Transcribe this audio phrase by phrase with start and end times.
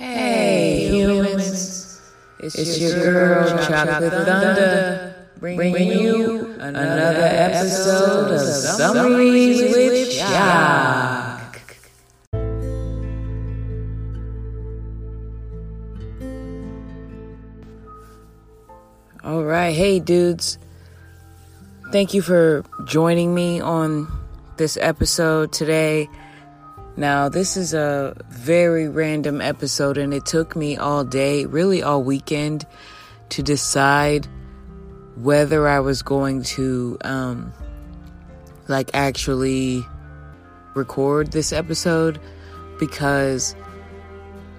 [0.00, 2.00] Hey, humans.
[2.38, 11.60] It's, your girl, Chocolate Thunder, bringing you another episode of Summaries with Shock.
[19.22, 20.56] All right, hey, dudes.
[21.92, 24.10] Thank you for joining me on
[24.56, 26.08] this episode today.
[27.00, 32.02] Now, this is a very random episode, and it took me all day, really all
[32.02, 32.66] weekend,
[33.30, 34.28] to decide
[35.16, 37.54] whether I was going to, um,
[38.68, 39.82] like, actually
[40.74, 42.20] record this episode
[42.78, 43.56] because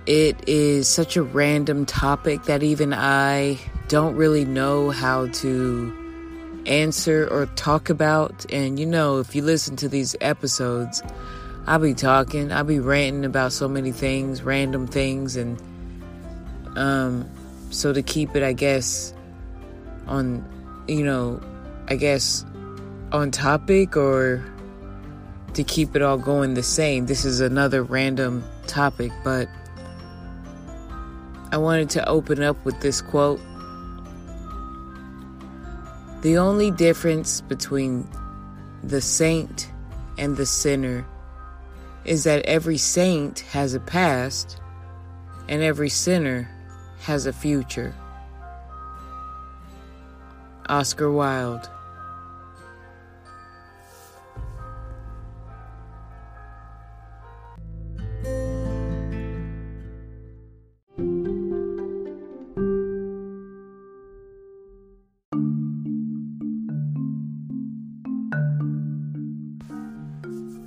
[0.08, 7.28] it is such a random topic that even I don't really know how to answer
[7.30, 8.52] or talk about.
[8.52, 11.04] And you know, if you listen to these episodes,
[11.68, 15.62] I'll be talking, I'll be ranting about so many things, random things, and
[16.76, 17.30] um,
[17.70, 19.14] so to keep it, I guess,
[20.08, 20.44] on,
[20.88, 21.42] you know,
[21.88, 22.46] I guess
[23.12, 24.44] on topic or
[25.54, 27.06] to keep it all going the same.
[27.06, 29.48] This is another random topic, but
[31.52, 33.42] I wanted to open up with this quote.
[36.22, 38.08] The only difference between
[38.84, 39.70] the saint
[40.18, 41.06] and the sinner
[42.06, 44.60] is that every saint has a past
[45.48, 46.50] and every sinner
[47.02, 47.94] has a future.
[50.68, 51.70] Oscar Wilde.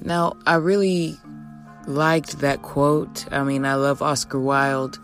[0.06, 1.16] Now, I really
[1.86, 3.30] liked that quote.
[3.32, 4.98] I mean, I love Oscar Wilde.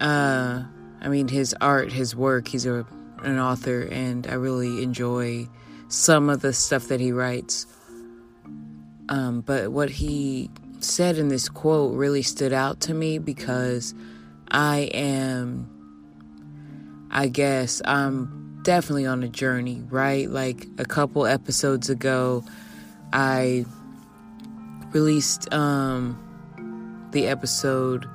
[0.00, 0.62] Uh,
[1.00, 2.86] I mean, his art, his work, he's a,
[3.22, 5.48] an author, and I really enjoy
[5.88, 7.66] some of the stuff that he writes.
[9.08, 13.94] Um, but what he said in this quote really stood out to me because
[14.48, 20.30] I am, I guess, I'm definitely on a journey, right?
[20.30, 22.44] Like a couple episodes ago,
[23.12, 23.66] I
[24.92, 26.18] released um,
[27.12, 28.08] the episode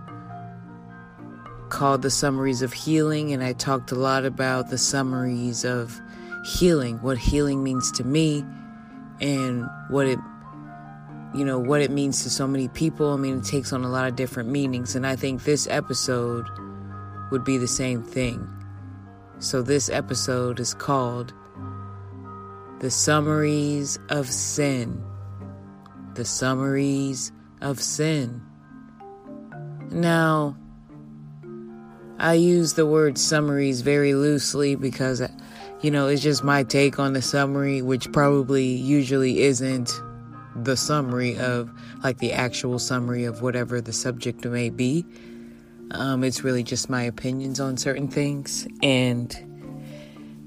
[1.70, 6.00] called The Summaries of Healing, and I talked a lot about the summaries of
[6.46, 8.46] healing, what healing means to me,
[9.20, 10.20] and what it
[11.34, 13.14] you know what it means to so many people.
[13.14, 16.48] I mean, it takes on a lot of different meanings, and I think this episode
[17.32, 18.48] would be the same thing.
[19.40, 21.34] So, this episode is called
[22.80, 25.04] The Summaries of Sin
[26.16, 27.32] the summaries
[27.62, 28.42] of sin.
[29.92, 30.58] Now,
[32.18, 35.22] I use the word summaries very loosely because,
[35.82, 39.92] you know, it's just my take on the summary, which probably usually isn't
[40.56, 41.70] the summary of,
[42.04, 45.06] like, the actual summary of whatever the subject may be.
[45.92, 49.36] Um, it's really just my opinions on certain things, and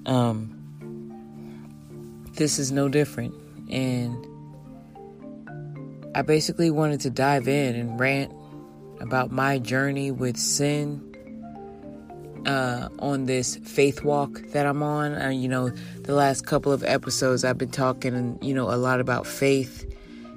[0.07, 0.51] um,
[2.33, 3.35] this is no different.
[3.71, 4.27] And
[6.15, 8.33] I basically wanted to dive in and rant
[9.01, 11.05] about my journey with sin
[12.47, 15.15] uh, on this faith walk that I'm on.
[15.21, 15.71] Uh, you know,
[16.03, 19.85] the last couple of episodes I've been talking, you know, a lot about faith.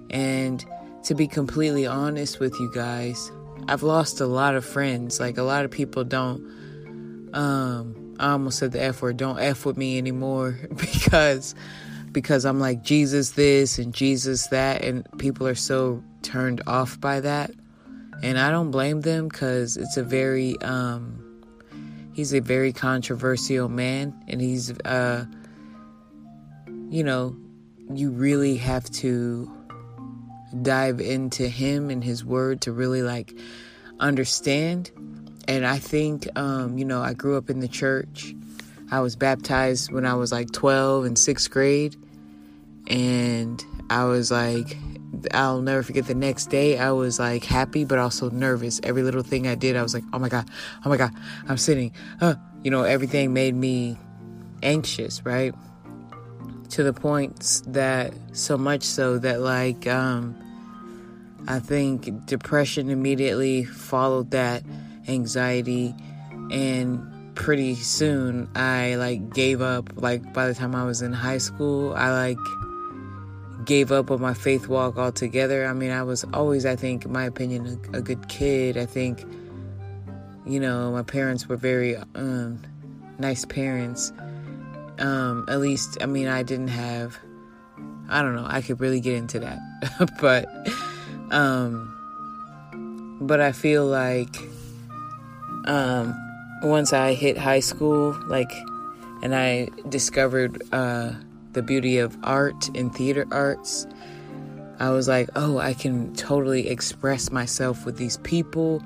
[0.10, 0.64] And
[1.06, 3.32] to be completely honest with you guys,
[3.68, 5.20] I've lost a lot of friends.
[5.20, 6.50] Like a lot of people don't.
[7.34, 9.18] Um, I almost said the F word.
[9.18, 11.56] Don't F with me anymore because
[12.12, 17.20] because I'm like Jesus this and Jesus that, and people are so turned off by
[17.22, 17.52] that.
[18.24, 21.44] And I don't blame them because it's a very, um,
[22.14, 25.26] he's a very controversial man, and he's, uh,
[26.90, 27.36] you know,
[27.94, 29.52] you really have to
[30.62, 33.34] dive into him and his word to really like
[34.00, 34.92] understand.
[35.48, 38.36] And I think, um, you know, I grew up in the church
[38.92, 41.96] I was baptized when I was like 12 in sixth grade.
[42.92, 44.78] And I was like,
[45.34, 46.78] I'll never forget the next day.
[46.78, 48.82] I was like happy, but also nervous.
[48.84, 50.50] Every little thing I did, I was like, oh my God,
[50.86, 51.12] oh my God,
[51.48, 51.94] I'm sitting.
[52.20, 53.98] Uh, you know, everything made me
[54.62, 55.56] anxious, right?
[56.72, 60.36] To the point that so much so that, like, um,
[61.48, 64.64] I think depression immediately followed that
[65.08, 65.96] anxiety
[66.52, 71.40] and pretty soon I like gave up like by the time I was in high
[71.40, 72.38] school I like
[73.66, 77.12] gave up on my faith walk altogether I mean I was always I think in
[77.12, 79.26] my opinion a, a good kid I think
[80.46, 82.62] you know, my parents were very um,
[83.20, 84.12] nice parents.
[85.00, 87.18] Um, at least, I mean, I didn't have,
[88.10, 89.60] I don't know, I could really get into that.
[90.22, 90.48] but,
[91.34, 91.88] um,
[93.22, 94.36] but I feel like,
[95.66, 96.16] um,
[96.64, 98.52] once I hit high school, like,
[99.24, 101.14] and I discovered, uh,
[101.54, 103.88] the beauty of art and theater arts,
[104.80, 108.82] I was like, oh, I can totally express myself with these people.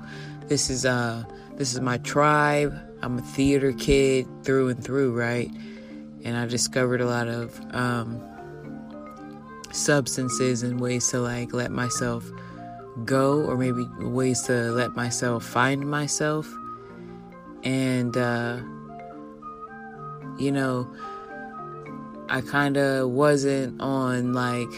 [0.46, 1.24] This is, uh,
[1.56, 2.78] this is my tribe.
[3.02, 5.50] I'm a theater kid through and through, right?
[6.24, 8.20] And I discovered a lot of um,
[9.72, 12.30] substances and ways to like let myself
[13.04, 16.52] go, or maybe ways to let myself find myself.
[17.62, 18.60] And, uh,
[20.38, 20.88] you know,
[22.28, 24.68] I kind of wasn't on like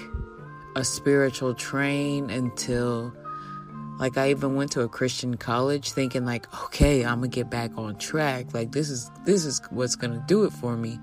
[0.77, 3.13] a spiritual train until
[3.99, 7.73] like I even went to a Christian college thinking like, okay, I'm gonna get back
[7.77, 8.55] on track.
[8.55, 11.01] Like this is this is what's gonna do it for me.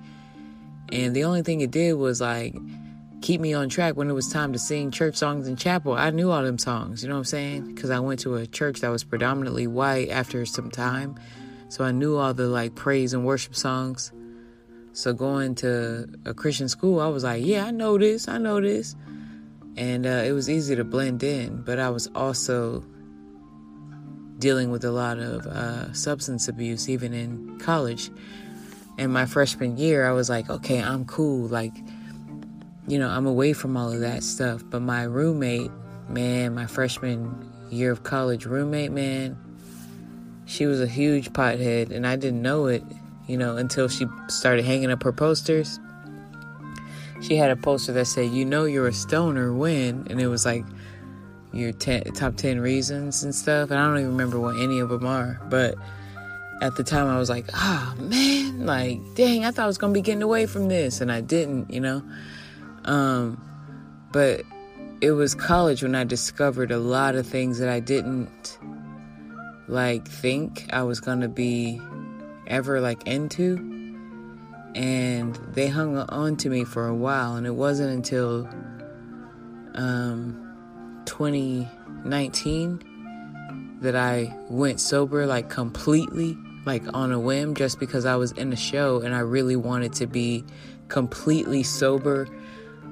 [0.91, 2.55] And the only thing it did was like
[3.21, 5.93] keep me on track when it was time to sing church songs in chapel.
[5.93, 7.73] I knew all them songs, you know what I'm saying?
[7.73, 11.15] Because I went to a church that was predominantly white after some time.
[11.69, 14.11] So I knew all the like praise and worship songs.
[14.95, 18.59] So going to a Christian school, I was like, yeah, I know this, I know
[18.59, 18.95] this
[19.77, 21.61] and uh, it was easy to blend in.
[21.61, 22.83] But I was also
[24.39, 28.09] dealing with a lot of uh, substance abuse, even in college.
[28.97, 31.47] And my freshman year, I was like, okay, I'm cool.
[31.47, 31.73] Like,
[32.87, 34.63] you know, I'm away from all of that stuff.
[34.69, 35.71] But my roommate,
[36.07, 39.37] man, my freshman year of college roommate, man,
[40.45, 42.83] she was a huge pothead, and I didn't know it,
[43.27, 45.79] you know, until she started hanging up her posters
[47.21, 50.45] she had a poster that said, "You know you're a stoner when," and it was
[50.45, 50.65] like
[51.53, 53.71] your ten, top ten reasons and stuff.
[53.71, 55.75] And I don't even remember what any of them are, but
[56.61, 59.77] at the time I was like, "Ah, oh, man, like dang, I thought I was
[59.77, 62.03] gonna be getting away from this, and I didn't," you know.
[62.83, 63.41] Um,
[64.11, 64.43] but
[65.01, 68.59] it was college when I discovered a lot of things that I didn't
[69.67, 71.81] like think I was gonna be
[72.47, 73.75] ever like into
[74.75, 78.47] and they hung on to me for a while and it wasn't until
[79.73, 80.41] um,
[81.05, 88.31] 2019 that I went sober like completely like on a whim just because I was
[88.33, 90.43] in a show and I really wanted to be
[90.87, 92.27] completely sober.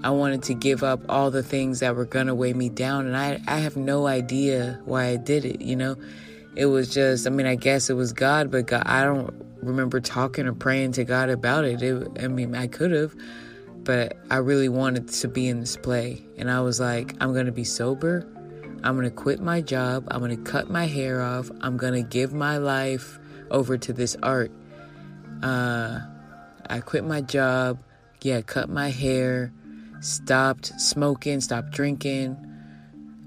[0.04, 3.08] I wanted to give up all the things that were going to weigh me down
[3.08, 5.98] and I I have no idea why I did it, you know.
[6.56, 10.00] It was just I mean I guess it was God, but God I don't remember
[10.00, 11.82] talking or praying to God about it.
[11.82, 13.16] it I mean, I could have,
[13.84, 16.22] but I really wanted to be in this play.
[16.38, 18.28] And I was like, I'm going to be sober.
[18.84, 20.08] I'm going to quit my job.
[20.12, 21.50] I'm going to cut my hair off.
[21.62, 23.20] I'm going to give my life
[23.50, 24.52] over to this art.
[25.42, 26.00] Uh,
[26.70, 27.80] I quit my job.
[28.22, 29.52] Yeah, cut my hair,
[30.00, 32.38] stopped smoking, stopped drinking,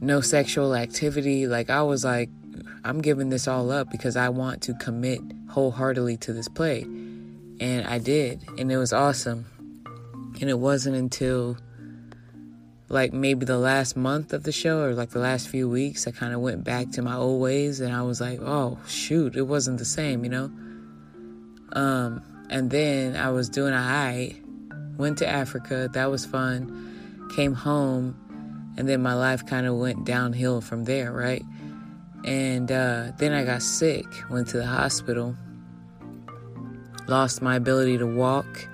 [0.00, 1.46] no sexual activity.
[1.46, 2.31] Like, I was like,
[2.87, 6.83] I'm giving this all up because I want to commit wholeheartedly to this play.
[6.83, 8.44] And I did.
[8.59, 9.47] And it was awesome.
[10.41, 11.56] And it wasn't until
[12.88, 16.12] like maybe the last month of the show or like the last few weeks, I
[16.12, 19.43] kind of went back to my old ways and I was like, oh, shoot, it
[19.43, 20.52] wasn't the same, you know?
[21.73, 24.37] Um, and then I was doing I
[24.97, 30.05] went to Africa, that was fun, came home, and then my life kind of went
[30.05, 31.43] downhill from there, right?
[32.26, 35.37] And uh, then I got sick, went to the hospital,
[37.06, 38.68] lost my ability to walk,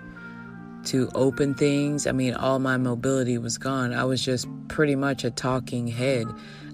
[0.84, 2.06] to open things.
[2.06, 3.92] I mean, all my mobility was gone.
[3.92, 6.26] I was just pretty much a talking head.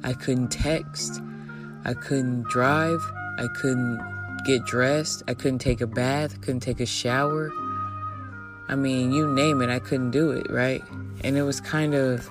[0.05, 1.21] I couldn't text,
[1.85, 3.01] I couldn't drive,
[3.39, 4.01] I couldn't
[4.47, 7.51] get dressed, I couldn't take a bath, couldn't take a shower.
[8.69, 10.83] I mean, you name it, I couldn't do it, right?
[11.25, 12.29] And it was kind of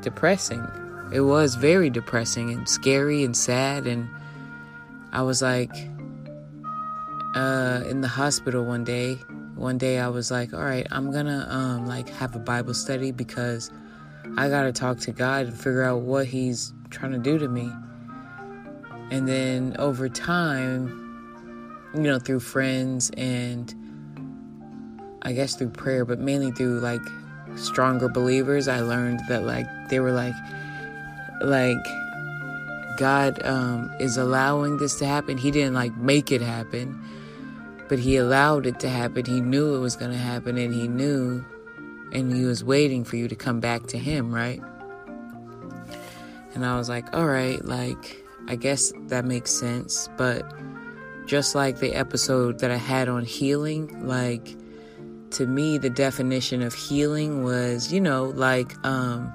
[0.00, 0.66] depressing.
[1.12, 3.86] It was very depressing and scary and sad.
[3.86, 4.08] And
[5.12, 5.70] I was like,
[7.34, 9.14] uh, in the hospital one day.
[9.54, 13.12] One day I was like, all right, I'm gonna um, like have a Bible study
[13.12, 13.70] because
[14.36, 17.70] I gotta talk to God and figure out what He's trying to do to me.
[19.10, 20.98] And then over time,
[21.94, 23.74] you know, through friends and
[25.22, 27.02] I guess through prayer, but mainly through like
[27.56, 30.34] stronger believers, I learned that like they were like,
[31.44, 31.84] like
[32.98, 35.36] God um, is allowing this to happen.
[35.38, 36.98] He didn't like make it happen,
[37.88, 39.24] but He allowed it to happen.
[39.24, 41.44] He knew it was going to happen, and He knew,
[42.12, 44.60] and He was waiting for you to come back to Him, right?
[46.54, 50.08] And I was like, all right, like, I guess that makes sense.
[50.18, 50.44] But
[51.26, 54.56] just like the episode that I had on healing, like
[55.30, 59.32] to me the definition of healing was, you know, like um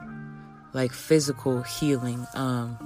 [0.74, 2.26] like physical healing.
[2.34, 2.78] Um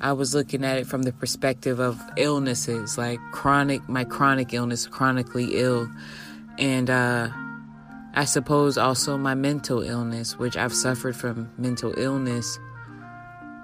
[0.00, 4.86] I was looking at it from the perspective of illnesses, like chronic my chronic illness,
[4.86, 5.90] chronically ill.
[6.58, 7.28] And uh
[8.14, 12.58] I suppose also my mental illness, which I've suffered from mental illness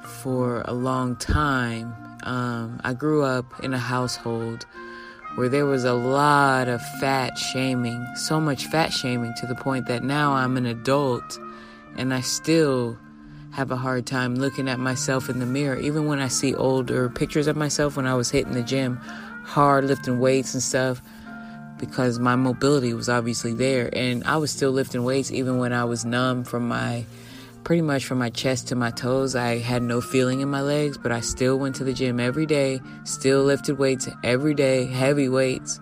[0.05, 1.95] for a long time.
[2.23, 4.67] Um, I grew up in a household
[5.35, 9.87] where there was a lot of fat shaming, so much fat shaming to the point
[9.87, 11.39] that now I'm an adult
[11.97, 12.97] and I still
[13.55, 15.79] have a hard time looking at myself in the mirror.
[15.79, 18.97] Even when I see older pictures of myself when I was hitting the gym
[19.45, 21.01] hard, lifting weights and stuff,
[21.79, 23.91] because my mobility was obviously there.
[23.93, 27.05] And I was still lifting weights even when I was numb from my
[27.63, 29.37] pretty much from my chest to my toes.
[29.37, 32.47] I had no feeling in my legs, but I still went to the gym every
[32.47, 35.79] day, still lifted weights every day, heavy weights.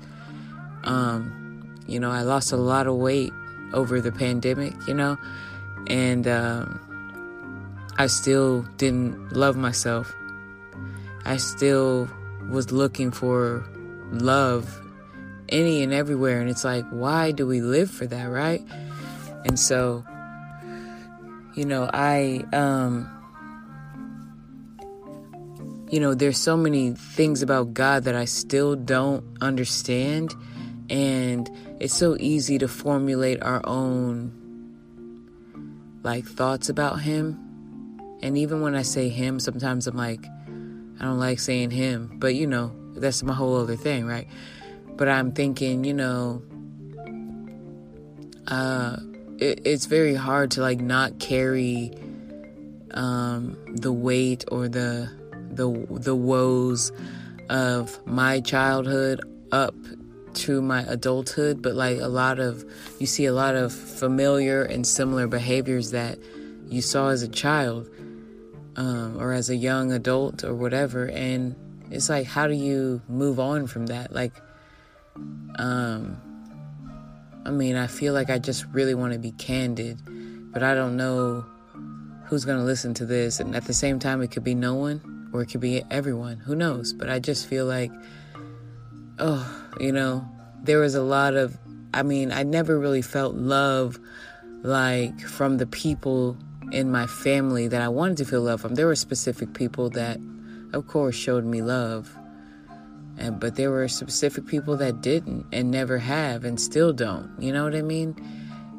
[0.84, 3.32] Um, you know, I lost a lot of weight
[3.72, 5.16] over the pandemic, you know,
[5.88, 6.91] and um,
[7.96, 10.14] I still didn't love myself.
[11.24, 12.08] I still
[12.48, 13.64] was looking for
[14.10, 14.80] love
[15.48, 16.40] any and everywhere.
[16.40, 18.62] And it's like, why do we live for that, right?
[19.44, 20.04] And so,
[21.54, 23.08] you know, I, um,
[25.90, 30.34] you know, there's so many things about God that I still don't understand.
[30.88, 34.32] And it's so easy to formulate our own,
[36.02, 37.51] like, thoughts about Him.
[38.22, 40.24] And even when I say Him, sometimes I'm like,
[41.00, 42.16] I don't like saying Him.
[42.18, 44.28] But, you know, that's my whole other thing, right?
[44.96, 46.42] But I'm thinking, you know,
[48.46, 48.96] uh,
[49.38, 51.92] it, it's very hard to like not carry
[52.92, 55.10] um, the weight or the
[55.50, 56.92] the the woes
[57.50, 59.74] of my childhood up
[60.34, 61.62] to my adulthood.
[61.62, 62.64] But like a lot of,
[62.98, 66.18] you see a lot of familiar and similar behaviors that
[66.68, 67.90] you saw as a child
[68.76, 71.54] um, or as a young adult or whatever, and
[71.90, 74.12] it's like, how do you move on from that?
[74.12, 74.32] Like
[75.56, 76.20] um,
[77.44, 79.98] I mean, I feel like I just really want to be candid,
[80.52, 81.44] but I don't know
[82.26, 83.40] who's going to listen to this.
[83.40, 86.38] And at the same time, it could be no one or it could be everyone.
[86.38, 86.92] Who knows?
[86.92, 87.90] But I just feel like,
[89.18, 90.26] oh, you know,
[90.62, 91.58] there was a lot of,
[91.92, 93.98] I mean, I never really felt love
[94.62, 96.36] like from the people
[96.72, 98.74] in my family that I wanted to feel love from.
[98.74, 100.18] There were specific people that,
[100.72, 102.16] of course, showed me love
[103.18, 107.30] and, but there were specific people that didn't and never have and still don't.
[107.38, 108.16] You know what I mean?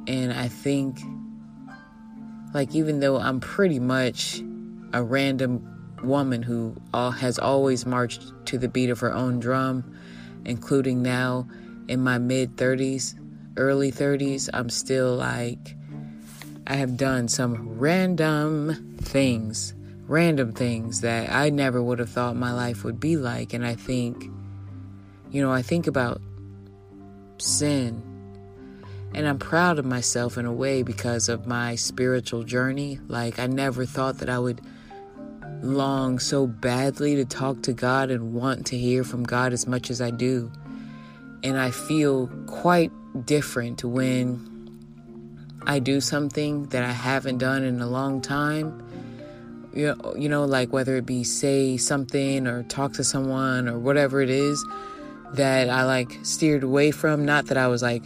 [0.07, 0.99] And I think,
[2.53, 4.41] like, even though I'm pretty much
[4.91, 5.69] a random
[6.03, 9.97] woman who all, has always marched to the beat of her own drum,
[10.45, 11.47] including now
[11.87, 13.15] in my mid 30s,
[13.55, 15.75] early 30s, I'm still like,
[16.65, 19.73] I have done some random things
[20.07, 23.53] random things that I never would have thought my life would be like.
[23.53, 24.25] And I think,
[25.31, 26.21] you know, I think about
[27.37, 28.01] sin.
[29.15, 32.99] And I'm proud of myself in a way because of my spiritual journey.
[33.07, 34.61] Like, I never thought that I would
[35.61, 39.89] long so badly to talk to God and want to hear from God as much
[39.89, 40.51] as I do.
[41.43, 42.91] And I feel quite
[43.25, 44.52] different when
[45.65, 48.83] I do something that I haven't done in a long time
[49.73, 53.79] you know, you know, like whether it be say something or talk to someone or
[53.79, 54.63] whatever it is
[55.33, 57.25] that I like steered away from.
[57.25, 58.03] Not that I was like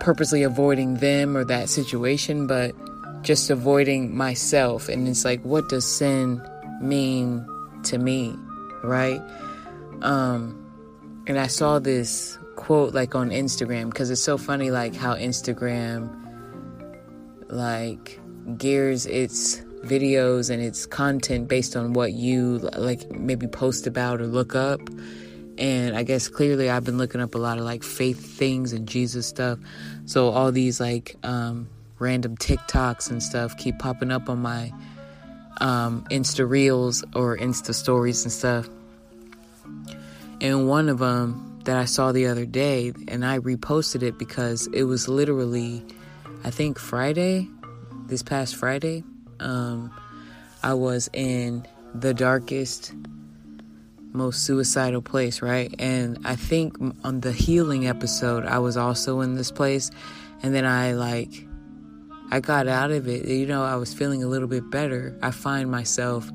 [0.00, 2.74] purposely avoiding them or that situation, but
[3.22, 4.88] just avoiding myself.
[4.88, 6.42] And it's like, what does sin
[6.80, 7.46] mean
[7.84, 8.36] to me,
[8.84, 9.20] right?
[10.02, 10.58] Um,
[11.26, 16.21] and I saw this quote like on Instagram because it's so funny, like how Instagram
[17.52, 18.18] like
[18.56, 24.26] gears its videos and it's content based on what you like maybe post about or
[24.26, 24.80] look up.
[25.58, 28.88] And I guess clearly I've been looking up a lot of like faith things and
[28.88, 29.58] Jesus stuff.
[30.06, 31.68] So all these like um,
[31.98, 34.72] random TikToks and stuff keep popping up on my
[35.60, 38.68] um, Insta Reels or Insta Stories and stuff.
[40.40, 44.66] And one of them that I saw the other day, and I reposted it because
[44.68, 45.84] it was literally,
[46.44, 47.48] I think Friday,
[48.06, 49.04] this past Friday
[49.40, 49.92] um,
[50.62, 52.92] I was in the darkest,
[54.12, 55.74] most suicidal place, right?
[55.78, 59.90] And I think on the healing episode, I was also in this place.
[60.42, 61.46] And then I like,
[62.30, 63.26] I got out of it.
[63.26, 65.16] You know, I was feeling a little bit better.
[65.22, 66.30] I find myself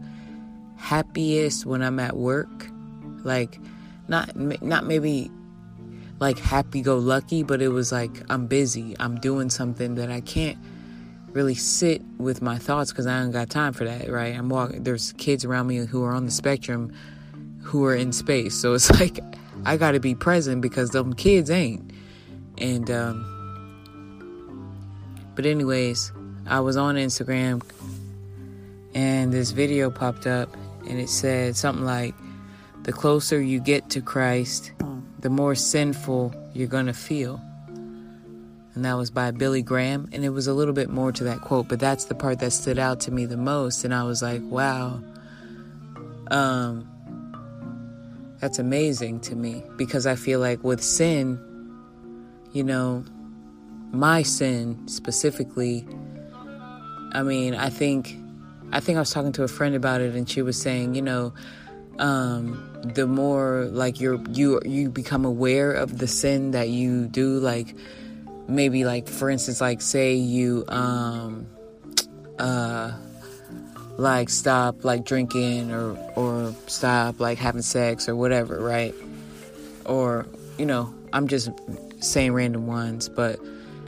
[0.77, 2.67] happiest when I'm at work.
[3.23, 3.59] Like,
[4.07, 5.29] not not maybe
[6.19, 8.95] like happy go lucky, but it was like I'm busy.
[8.99, 10.57] I'm doing something that I can't
[11.31, 14.35] really sit with my thoughts because I don't got time for that, right?
[14.35, 14.83] I'm walking.
[14.83, 16.93] There's kids around me who are on the spectrum,
[17.61, 19.19] who are in space, so it's like
[19.65, 21.91] I got to be present because them kids ain't.
[22.57, 23.33] And um,
[25.35, 26.11] but anyways,
[26.47, 27.61] I was on Instagram
[28.95, 30.49] and this video popped up
[30.87, 32.15] and it said something like
[32.83, 34.71] the closer you get to Christ,
[35.19, 37.41] the more sinful you're going to feel.
[38.75, 40.07] And that was by Billy Graham.
[40.13, 42.51] And it was a little bit more to that quote, but that's the part that
[42.51, 43.83] stood out to me the most.
[43.83, 45.01] And I was like, wow,
[46.29, 46.87] um,
[48.39, 51.39] that's amazing to me because I feel like with sin,
[52.53, 53.03] you know,
[53.91, 55.87] my sin specifically,
[57.13, 58.15] I mean, I think,
[58.71, 61.01] I think I was talking to a friend about it and she was saying, you
[61.01, 61.33] know,
[61.97, 67.39] um, the more like you're you you become aware of the sin that you do
[67.39, 67.75] like
[68.47, 71.47] maybe like for instance like say you um
[72.39, 72.91] uh
[73.97, 78.93] like stop like drinking or or stop like having sex or whatever right
[79.85, 80.25] or
[80.57, 81.49] you know i'm just
[81.99, 83.39] saying random ones but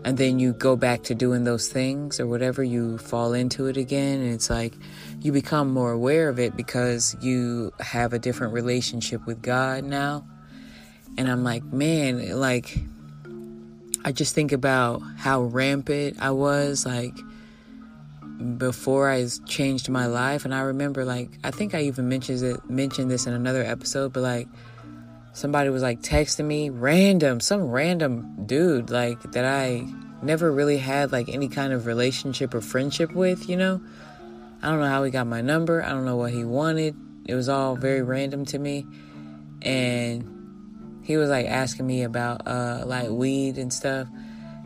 [0.04, 3.78] and then you go back to doing those things or whatever, you fall into it
[3.78, 4.22] again.
[4.22, 4.74] And it's like
[5.22, 10.26] you become more aware of it because you have a different relationship with God now.
[11.18, 12.78] And I'm like, man, like,
[14.06, 17.18] I just think about how rampant I was, like,
[18.58, 20.46] before I changed my life.
[20.46, 24.14] And I remember, like, I think I even mentioned it, mentioned this in another episode,
[24.14, 24.48] but like,
[25.34, 29.86] somebody was like texting me random some random dude like that i
[30.22, 33.80] never really had like any kind of relationship or friendship with you know
[34.62, 37.36] i don't know how he got my number i don't know what he wanted it
[37.36, 38.86] was all very random to me
[39.62, 44.08] and he was like asking me about uh like weed and stuff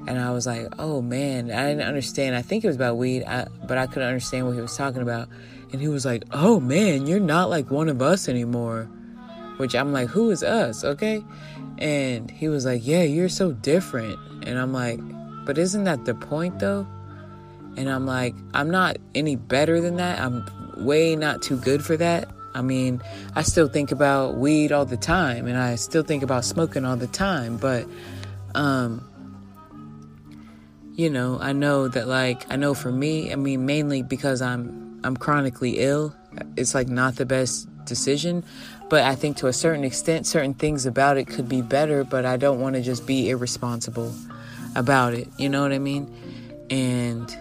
[0.07, 3.23] and i was like oh man i didn't understand i think it was about weed
[3.23, 5.29] I, but i couldn't understand what he was talking about
[5.71, 8.89] and he was like oh man you're not like one of us anymore
[9.57, 10.83] which I'm like, who is us?
[10.83, 11.23] Okay.
[11.77, 14.19] And he was like, yeah, you're so different.
[14.43, 14.99] And I'm like,
[15.45, 16.87] but isn't that the point though?
[17.77, 20.19] And I'm like, I'm not any better than that.
[20.19, 20.45] I'm
[20.77, 22.29] way not too good for that.
[22.53, 23.01] I mean,
[23.35, 26.95] I still think about weed all the time and I still think about smoking all
[26.95, 27.87] the time, but
[28.55, 29.09] um
[30.95, 35.01] you know, I know that like I know for me, I mean mainly because I'm
[35.03, 36.15] I'm chronically ill,
[36.55, 38.43] it's like not the best decision,
[38.89, 42.25] but I think to a certain extent, certain things about it could be better, but
[42.25, 44.13] I don't want to just be irresponsible
[44.75, 45.27] about it.
[45.37, 46.13] You know what I mean?
[46.69, 47.35] And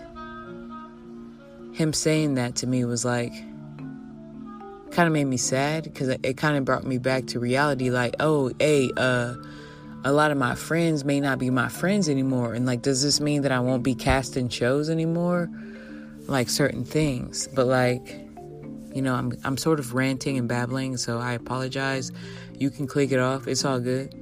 [1.72, 3.32] him saying that to me was like,
[4.92, 8.14] kind of made me sad because it kind of brought me back to reality like,
[8.20, 9.34] oh, hey, uh,
[10.04, 12.54] a lot of my friends may not be my friends anymore.
[12.54, 15.50] And like, does this mean that I won't be casting shows anymore?
[16.26, 17.48] Like certain things.
[17.48, 18.20] But like,
[18.94, 22.12] you know, I'm I'm sort of ranting and babbling, so I apologize.
[22.58, 23.48] You can click it off.
[23.48, 24.14] It's all good.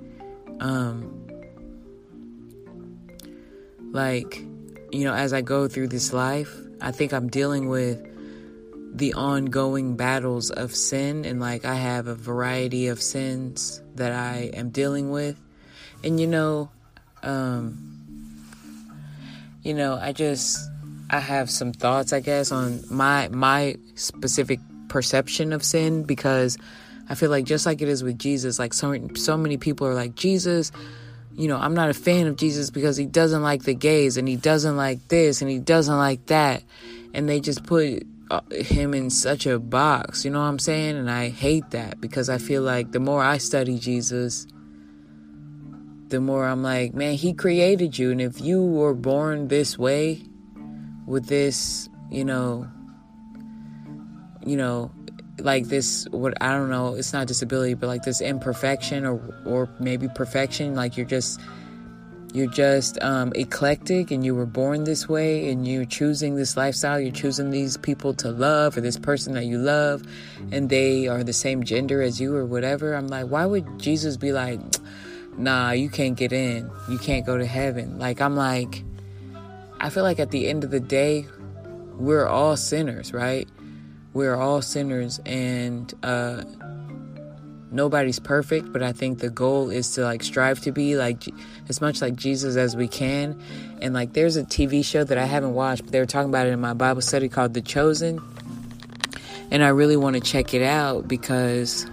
[0.60, 1.16] Um
[3.92, 4.44] like,
[4.92, 8.06] you know, as I go through this life, I think I'm dealing with
[8.96, 14.50] the ongoing battles of sin and like I have a variety of sins that I
[14.54, 15.40] am dealing with.
[16.02, 16.70] And you know,
[17.22, 17.86] um
[19.62, 20.58] you know, I just
[21.10, 26.56] I have some thoughts, I guess, on my my specific perception of sin because
[27.08, 29.94] I feel like just like it is with Jesus, like so so many people are
[29.94, 30.72] like Jesus,
[31.34, 34.28] you know, I'm not a fan of Jesus because he doesn't like the gays and
[34.28, 36.62] he doesn't like this and he doesn't like that,
[37.14, 40.96] and they just put uh, him in such a box, you know what I'm saying?
[40.96, 44.46] And I hate that because I feel like the more I study Jesus,
[46.08, 50.22] the more I'm like, man, he created you, and if you were born this way,
[51.10, 52.68] with this, you know,
[54.46, 54.92] you know,
[55.44, 59.68] like this what I don't know, it's not disability, but like this imperfection or or
[59.78, 61.40] maybe perfection, like you're just
[62.32, 67.00] you're just um, eclectic and you were born this way and you're choosing this lifestyle
[67.00, 70.04] you're choosing these people to love or this person that you love
[70.52, 72.94] and they are the same gender as you or whatever.
[72.94, 74.60] I'm like why would jesus be like
[75.36, 76.70] nah you can't get in.
[76.88, 77.98] You can't go to heaven.
[77.98, 78.84] Like i'm like
[79.80, 81.26] I feel like at the end of the day,
[81.96, 83.48] we're all sinners, right?
[84.12, 86.42] We're all sinners, and uh,
[87.70, 88.72] nobody's perfect.
[88.72, 91.24] But I think the goal is to like strive to be like
[91.68, 93.40] as much like Jesus as we can.
[93.80, 96.46] And like, there's a TV show that I haven't watched, but they were talking about
[96.46, 98.20] it in my Bible study called The Chosen,
[99.50, 101.86] and I really want to check it out because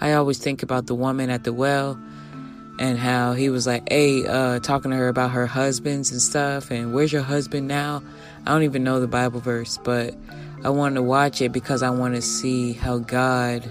[0.00, 1.98] I always think about the woman at the well
[2.78, 6.70] and how he was like, hey, uh, talking to her about her husbands and stuff,
[6.70, 8.02] and where's your husband now?
[8.46, 10.14] I don't even know the Bible verse, but
[10.64, 13.70] I wanted to watch it because I want to see how God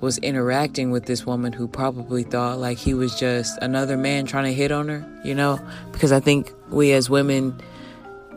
[0.00, 4.44] was interacting with this woman who probably thought like he was just another man trying
[4.44, 5.58] to hit on her, you know?
[5.92, 7.58] Because I think we as women,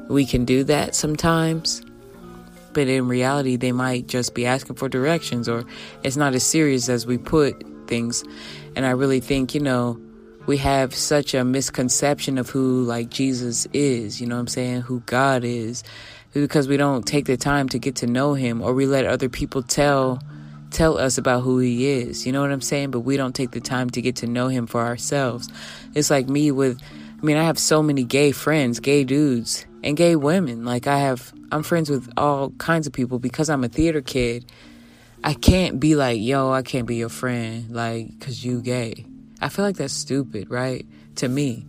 [0.07, 1.81] we can do that sometimes.
[2.71, 5.65] But in reality, they might just be asking for directions or
[6.03, 8.23] it's not as serious as we put things.
[8.75, 9.99] And I really think, you know,
[10.45, 14.81] we have such a misconception of who like Jesus is, you know what I'm saying?
[14.81, 15.83] Who God is.
[16.33, 19.29] Because we don't take the time to get to know him or we let other
[19.29, 20.21] people tell
[20.69, 22.25] tell us about who he is.
[22.25, 22.91] You know what I'm saying?
[22.91, 25.49] But we don't take the time to get to know him for ourselves.
[25.95, 26.81] It's like me with
[27.19, 30.65] I mean, I have so many gay friends, gay dudes, and gay women.
[30.65, 34.45] Like I have I'm friends with all kinds of people because I'm a theater kid.
[35.23, 39.05] I can't be like, "Yo, I can't be your friend like cuz you gay."
[39.41, 40.85] I feel like that's stupid, right?
[41.15, 41.65] To me.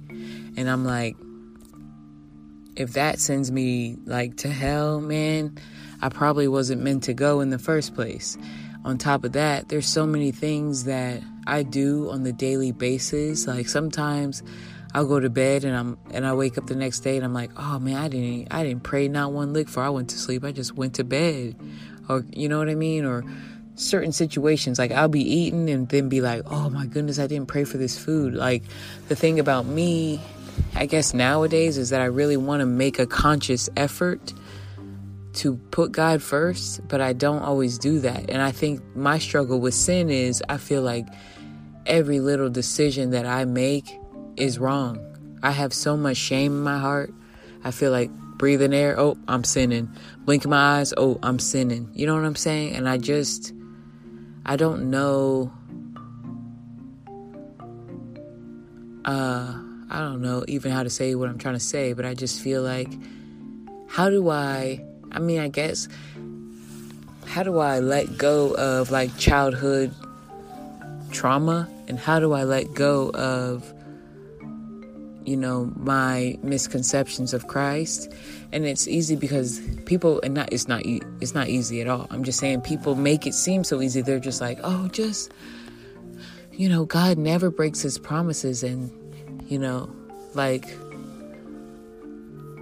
[0.57, 1.17] And I'm like
[2.79, 5.59] if that sends me like to hell, man,
[6.01, 8.39] I probably wasn't meant to go in the first place
[8.85, 13.47] on top of that, there's so many things that I do on the daily basis.
[13.47, 14.43] Like sometimes
[14.95, 17.35] I'll go to bed and I'm and I wake up the next day and I'm
[17.35, 20.19] like, oh man, I didn't I didn't pray not one lick before I went to
[20.19, 20.45] sleep.
[20.45, 21.57] I just went to bed,
[22.09, 23.25] or you know what I mean, or
[23.75, 27.49] certain situations like I'll be eating and then be like, oh my goodness, I didn't
[27.49, 28.35] pray for this food.
[28.35, 28.63] Like
[29.09, 30.21] the thing about me,
[30.75, 34.33] I guess nowadays is that I really want to make a conscious effort
[35.35, 38.31] to put God first, but I don't always do that.
[38.31, 41.07] And I think my struggle with sin is I feel like
[41.87, 43.99] every little decision that I make
[44.37, 45.05] is wrong.
[45.43, 47.13] I have so much shame in my heart.
[47.65, 49.91] I feel like breathing air, oh, I'm sinning.
[50.25, 51.91] Blinking my eyes, oh, I'm sinning.
[51.93, 52.75] You know what I'm saying?
[52.75, 53.53] And I just,
[54.47, 55.53] I don't know.
[59.05, 62.15] Uh, I don't know even how to say what I'm trying to say, but I
[62.15, 62.93] just feel like,
[63.89, 65.89] how do I I mean, I guess,
[67.27, 69.95] how do I let go of like childhood
[71.11, 71.69] trauma?
[71.89, 73.73] And how do I let go of,
[75.25, 78.13] you know, my misconceptions of Christ?
[78.53, 82.07] And it's easy because people, and not, it's not, it's not easy at all.
[82.11, 84.03] I'm just saying people make it seem so easy.
[84.03, 85.33] They're just like, oh, just,
[86.53, 88.63] you know, God never breaks his promises.
[88.63, 88.91] And,
[89.49, 89.91] you know,
[90.35, 90.67] like,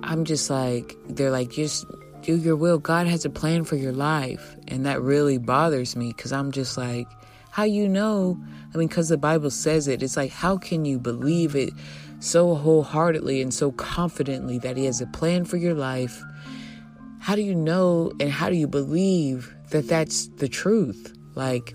[0.02, 1.84] I'm just like, they're like, just
[2.22, 2.78] do your will.
[2.78, 4.56] God has a plan for your life.
[4.68, 7.08] And that really bothers me because I'm just like,
[7.50, 8.40] how you know?
[8.72, 10.02] I mean, because the Bible says it.
[10.02, 11.70] It's like, how can you believe it
[12.20, 16.22] so wholeheartedly and so confidently that He has a plan for your life?
[17.18, 21.12] How do you know and how do you believe that that's the truth?
[21.34, 21.74] Like,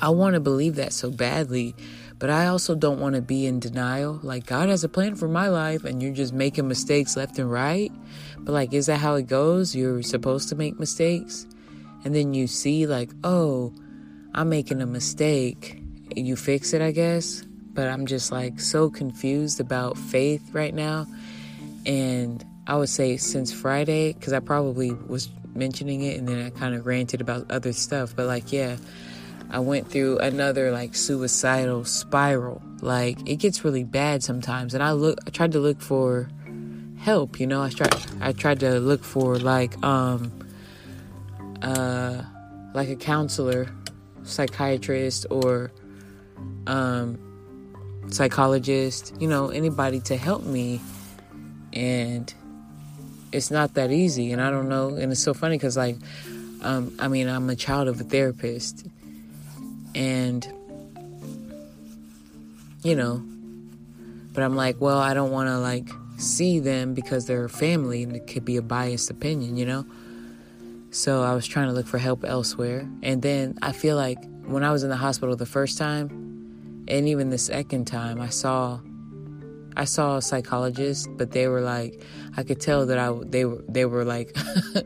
[0.00, 1.74] I want to believe that so badly,
[2.22, 4.20] but I also don't want to be in denial.
[4.22, 7.50] Like, God has a plan for my life, and you're just making mistakes left and
[7.50, 7.90] right.
[8.38, 9.74] But, like, is that how it goes?
[9.74, 11.48] You're supposed to make mistakes?
[12.04, 13.74] And then you see, like, oh,
[14.34, 15.82] I'm making a mistake.
[16.14, 17.42] You fix it, I guess.
[17.74, 21.08] But I'm just like so confused about faith right now.
[21.86, 26.50] And I would say since Friday, because I probably was mentioning it and then I
[26.50, 28.14] kind of ranted about other stuff.
[28.14, 28.76] But, like, yeah,
[29.52, 32.62] I went through another like suicidal spiral.
[32.80, 34.74] Like, it gets really bad sometimes.
[34.74, 36.28] And I look, I tried to look for
[37.02, 37.38] help.
[37.38, 40.32] You know, I tried I tried to look for like um
[41.60, 42.22] uh
[42.74, 43.68] like a counselor,
[44.22, 45.70] psychiatrist, or
[46.66, 47.18] um
[48.08, 49.14] psychologist.
[49.20, 50.80] You know, anybody to help me,
[51.72, 52.32] and
[53.32, 54.32] it's not that easy.
[54.32, 54.94] And I don't know.
[54.94, 55.96] And it's so funny because like
[56.62, 58.86] um I mean I'm a child of a therapist,
[59.94, 60.52] and
[62.82, 63.22] you know
[64.32, 68.16] but I'm like, well, I don't want to like see them because they're family and
[68.16, 69.84] it could be a biased opinion, you know?
[70.90, 72.88] So I was trying to look for help elsewhere.
[73.02, 77.08] And then I feel like when I was in the hospital the first time and
[77.08, 78.80] even the second time, I saw
[79.74, 82.02] I saw a psychologist, but they were like
[82.36, 84.36] I could tell that I they were they were like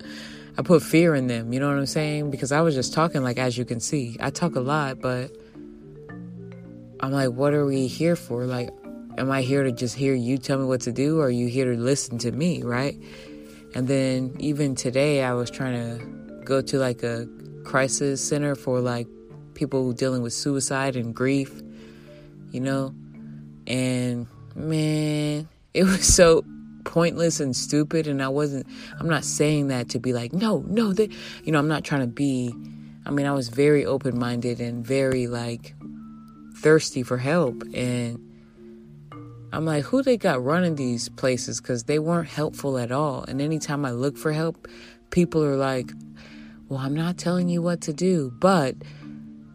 [0.59, 2.31] I put fear in them, you know what I'm saying?
[2.31, 4.17] Because I was just talking like as you can see.
[4.21, 5.31] I talk a lot, but
[7.01, 8.45] I'm like what are we here for?
[8.47, 8.71] Like
[9.19, 11.47] Am I here to just hear you tell me what to do, or are you
[11.47, 13.01] here to listen to me, right?
[13.75, 16.05] And then even today, I was trying to
[16.45, 17.27] go to like a
[17.65, 19.07] crisis center for like
[19.55, 21.63] people dealing with suicide and grief,
[22.51, 22.95] you know?
[23.67, 26.45] And man, it was so
[26.87, 28.07] pointless and stupid.
[28.07, 28.67] And I wasn't,
[28.99, 31.11] I'm not saying that to be like, no, no, they,
[31.45, 32.55] you know, I'm not trying to be,
[33.05, 35.75] I mean, I was very open minded and very like
[36.57, 37.63] thirsty for help.
[37.75, 38.19] And
[39.53, 41.61] I'm like, who they got running these places?
[41.61, 43.25] Because they weren't helpful at all.
[43.25, 44.67] And anytime I look for help,
[45.11, 45.93] people are like,
[46.69, 48.75] well, I'm not telling you what to do, but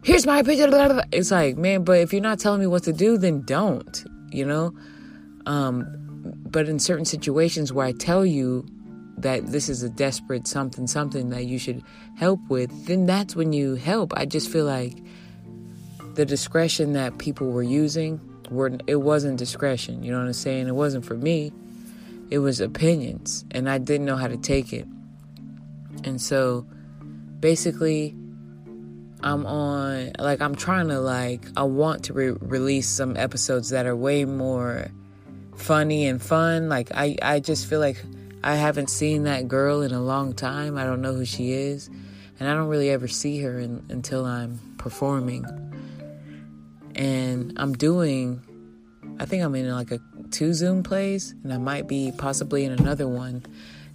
[0.02, 1.02] here's my opinion.
[1.12, 4.46] It's like, man, but if you're not telling me what to do, then don't, you
[4.46, 4.74] know?
[5.44, 6.01] Um,
[6.52, 8.66] but in certain situations where I tell you
[9.16, 11.82] that this is a desperate something, something that you should
[12.16, 14.12] help with, then that's when you help.
[14.16, 14.98] I just feel like
[16.14, 20.68] the discretion that people were using were it wasn't discretion, you know what I'm saying?
[20.68, 21.52] It wasn't for me.
[22.30, 24.86] It was opinions and I didn't know how to take it.
[26.04, 26.66] And so
[27.40, 28.14] basically
[29.22, 33.86] I'm on like I'm trying to like I want to re- release some episodes that
[33.86, 34.90] are way more
[35.62, 36.68] funny and fun.
[36.68, 38.02] Like I I just feel like
[38.42, 40.76] I haven't seen that girl in a long time.
[40.76, 41.88] I don't know who she is,
[42.38, 45.44] and I don't really ever see her in, until I'm performing.
[46.94, 48.42] And I'm doing
[49.18, 52.72] I think I'm in like a two Zoom plays, and I might be possibly in
[52.72, 53.44] another one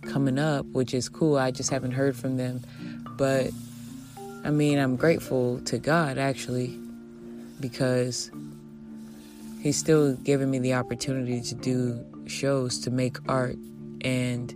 [0.03, 1.37] coming up, which is cool.
[1.37, 2.61] I just haven't heard from them.
[3.17, 3.51] But
[4.45, 6.77] I mean, I'm grateful to God actually
[7.59, 8.31] because
[9.67, 13.57] He's still giving me the opportunity to do shows, to make art.
[13.99, 14.55] And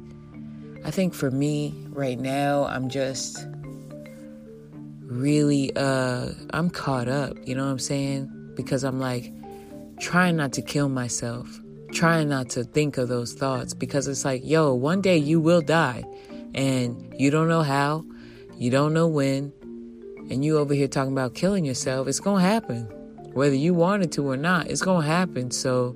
[0.86, 3.46] I think for me right now, I'm just
[5.02, 8.54] really, uh, I'm caught up, you know what I'm saying?
[8.56, 9.34] Because I'm like
[10.00, 11.60] trying not to kill myself,
[11.92, 15.60] trying not to think of those thoughts because it's like, yo, one day you will
[15.60, 16.06] die
[16.56, 18.06] and you don't know how,
[18.56, 19.52] you don't know when,
[20.30, 22.88] and you over here talking about killing yourself, it's gonna happen
[23.34, 25.52] whether you wanted to or not, it's going to happen.
[25.52, 25.96] So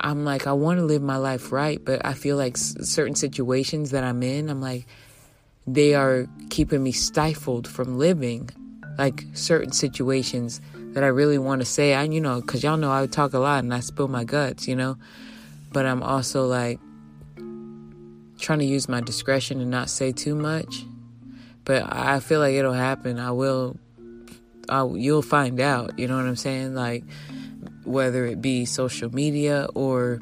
[0.00, 3.14] I'm like, I want to live my life right, but I feel like s- certain
[3.14, 4.86] situations that I'm in, I'm like,
[5.66, 8.50] they are keeping me stifled from living.
[8.98, 10.60] Like certain situations
[10.94, 13.38] that I really want to say, I, you know, because y'all know I talk a
[13.38, 14.96] lot and I spill my guts, you know,
[15.72, 16.80] but I'm also like
[18.38, 20.84] trying to use my discretion and not say too much.
[21.64, 23.18] But I feel like it'll happen.
[23.18, 23.76] I will
[24.68, 25.98] I'll, you'll find out.
[25.98, 26.74] You know what I'm saying?
[26.74, 27.04] Like
[27.84, 30.20] whether it be social media or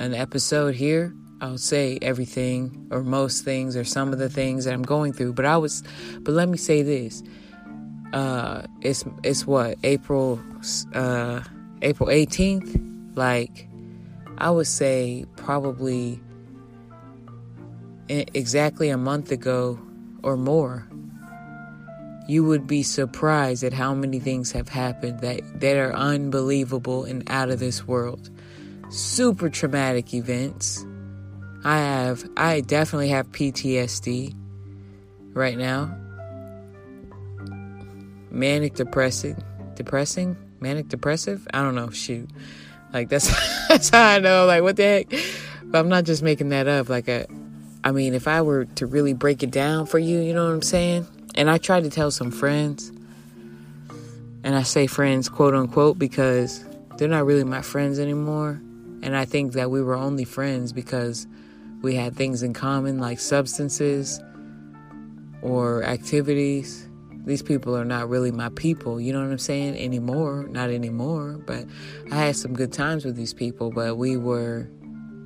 [0.00, 4.74] an episode here, I'll say everything or most things or some of the things that
[4.74, 5.34] I'm going through.
[5.34, 5.82] But I was,
[6.20, 7.22] but let me say this:
[8.12, 10.40] uh, it's it's what April
[10.94, 11.42] uh,
[11.82, 13.16] April 18th.
[13.16, 13.68] Like
[14.38, 16.20] I would say probably
[18.08, 19.78] exactly a month ago
[20.22, 20.87] or more
[22.28, 27.28] you would be surprised at how many things have happened that, that are unbelievable and
[27.30, 28.28] out of this world.
[28.90, 30.84] Super traumatic events.
[31.64, 34.34] I have, I definitely have PTSD
[35.32, 35.96] right now.
[38.30, 39.42] Manic depressing,
[39.74, 41.48] depressing, manic depressive.
[41.54, 41.88] I don't know.
[41.88, 42.28] Shoot,
[42.92, 43.28] like that's
[43.68, 44.44] that's how I know.
[44.44, 45.06] Like what the heck?
[45.64, 46.90] But I'm not just making that up.
[46.90, 47.26] Like a,
[47.82, 50.52] I mean, if I were to really break it down for you, you know what
[50.52, 51.06] I'm saying?
[51.38, 52.90] And I tried to tell some friends,
[54.42, 56.64] and I say friends, quote unquote, because
[56.96, 58.60] they're not really my friends anymore.
[59.04, 61.28] And I think that we were only friends because
[61.80, 64.20] we had things in common like substances
[65.40, 66.88] or activities.
[67.24, 69.76] These people are not really my people, you know what I'm saying?
[69.76, 71.40] Anymore, not anymore.
[71.46, 71.66] But
[72.10, 74.68] I had some good times with these people, but we were,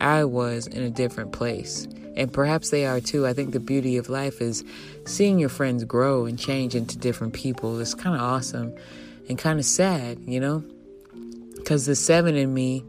[0.02, 1.86] I was in a different place
[2.16, 3.26] and perhaps they are too.
[3.26, 4.64] I think the beauty of life is
[5.06, 7.78] seeing your friends grow and change into different people.
[7.80, 8.74] It's kind of awesome
[9.28, 10.62] and kind of sad, you know?
[11.56, 12.84] Because the seven in me,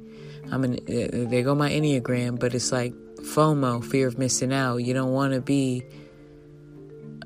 [0.52, 4.78] I'm an, uh, there go my Enneagram, but it's like FOMO, fear of missing out.
[4.78, 5.84] You don't want to be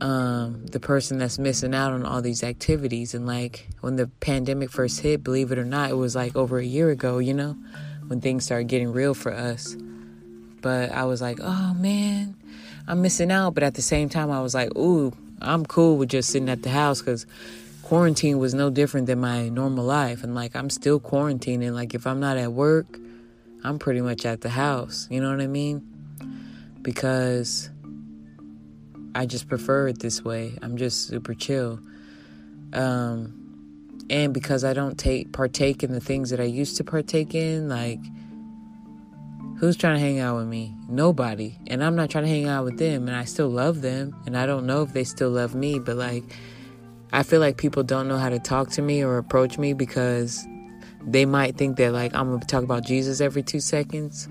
[0.02, 3.16] um, the person that's missing out on all these activities.
[3.16, 6.60] And like when the pandemic first hit, believe it or not, it was like over
[6.60, 7.58] a year ago, you know,
[8.08, 9.76] when things started getting real for us.
[10.62, 12.36] But I was like, oh man,
[12.88, 13.54] I'm missing out.
[13.54, 16.64] But at the same time, I was like, ooh, I'm cool with just sitting at
[16.64, 17.26] the house because
[17.84, 20.24] quarantine was no different than my normal life.
[20.24, 21.74] And like, I'm still quarantining.
[21.74, 22.98] Like, if I'm not at work,
[23.64, 25.08] I'm pretty much at the house.
[25.10, 25.86] You know what I mean?
[26.82, 27.70] Because
[29.14, 30.58] I just prefer it this way.
[30.62, 31.80] I'm just super chill.
[32.74, 33.47] Um,
[34.10, 37.70] and because I don't take partake in the things that I used to partake in,
[37.70, 38.00] like
[39.60, 40.76] Who's trying to hang out with me?
[40.88, 41.58] Nobody.
[41.66, 43.08] And I'm not trying to hang out with them.
[43.08, 44.16] And I still love them.
[44.28, 45.80] And I don't know if they still love me.
[45.80, 46.24] But like,
[47.12, 50.46] I feel like people don't know how to talk to me or approach me because
[51.02, 54.30] they might think that like I'm going to talk about Jesus every two seconds.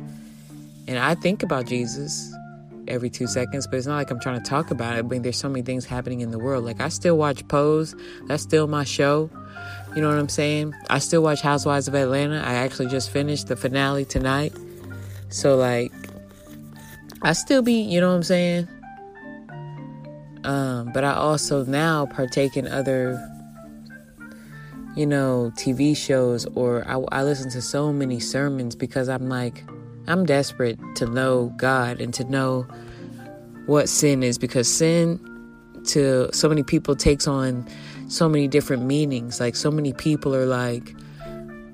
[0.86, 2.32] And I think about Jesus.
[2.88, 4.98] every two seconds, but it's not like I'm trying to talk about it.
[4.98, 6.64] I mean, there's so many things happening in the world.
[6.64, 7.94] Like, I still watch Pose,
[8.26, 9.30] that's still my show.
[9.96, 10.74] You know what I'm saying?
[10.90, 12.36] I still watch Housewives of Atlanta.
[12.36, 14.52] I actually just finished the finale tonight.
[15.30, 15.90] So, like,
[17.22, 18.68] I still be, you know what I'm saying?
[20.44, 23.18] Um, but I also now partake in other,
[24.94, 29.64] you know, TV shows or I, I listen to so many sermons because I'm like,
[30.06, 32.66] I'm desperate to know God and to know
[33.64, 35.18] what sin is because sin
[35.86, 37.66] to so many people takes on
[38.08, 39.40] so many different meanings.
[39.40, 40.94] Like so many people are like,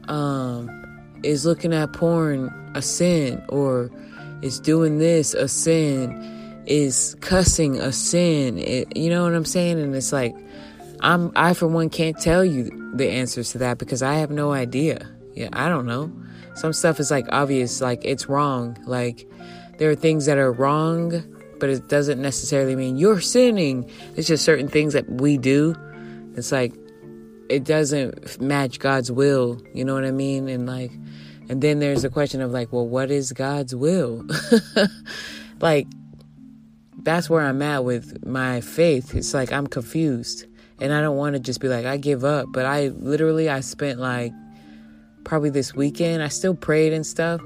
[0.09, 0.71] um,
[1.23, 3.91] is looking at porn a sin or
[4.43, 6.29] is doing this a sin?
[6.67, 8.59] Is cussing a sin?
[8.59, 9.81] It, you know what I'm saying?
[9.81, 10.35] And it's like,
[11.01, 14.53] I'm I for one can't tell you the answers to that because I have no
[14.53, 15.09] idea.
[15.35, 16.13] Yeah, I don't know.
[16.55, 18.77] Some stuff is like obvious, like it's wrong.
[18.87, 19.29] Like
[19.79, 21.25] there are things that are wrong,
[21.59, 23.91] but it doesn't necessarily mean you're sinning.
[24.17, 25.75] It's just certain things that we do.
[26.37, 26.75] It's like
[27.49, 29.61] it doesn't match God's will.
[29.75, 30.49] You know what I mean?
[30.49, 30.93] And like,
[31.49, 34.27] and then there's the question of like, well, what is God's will?
[35.61, 35.87] like,
[37.03, 39.15] that's where I'm at with my faith.
[39.15, 40.47] It's like I'm confused.
[40.81, 42.47] And I don't want to just be like, I give up.
[42.51, 44.33] But I literally, I spent like
[45.25, 46.23] probably this weekend.
[46.23, 47.41] I still prayed and stuff,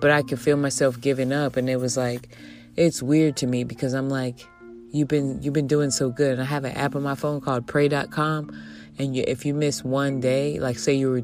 [0.00, 1.56] but I could feel myself giving up.
[1.56, 2.36] And it was like,
[2.74, 4.46] it's weird to me because I'm like,
[4.90, 6.32] you've been you've been doing so good.
[6.32, 8.50] And I have an app on my phone called Pray.com,
[8.98, 11.22] and you, if you miss one day, like say you were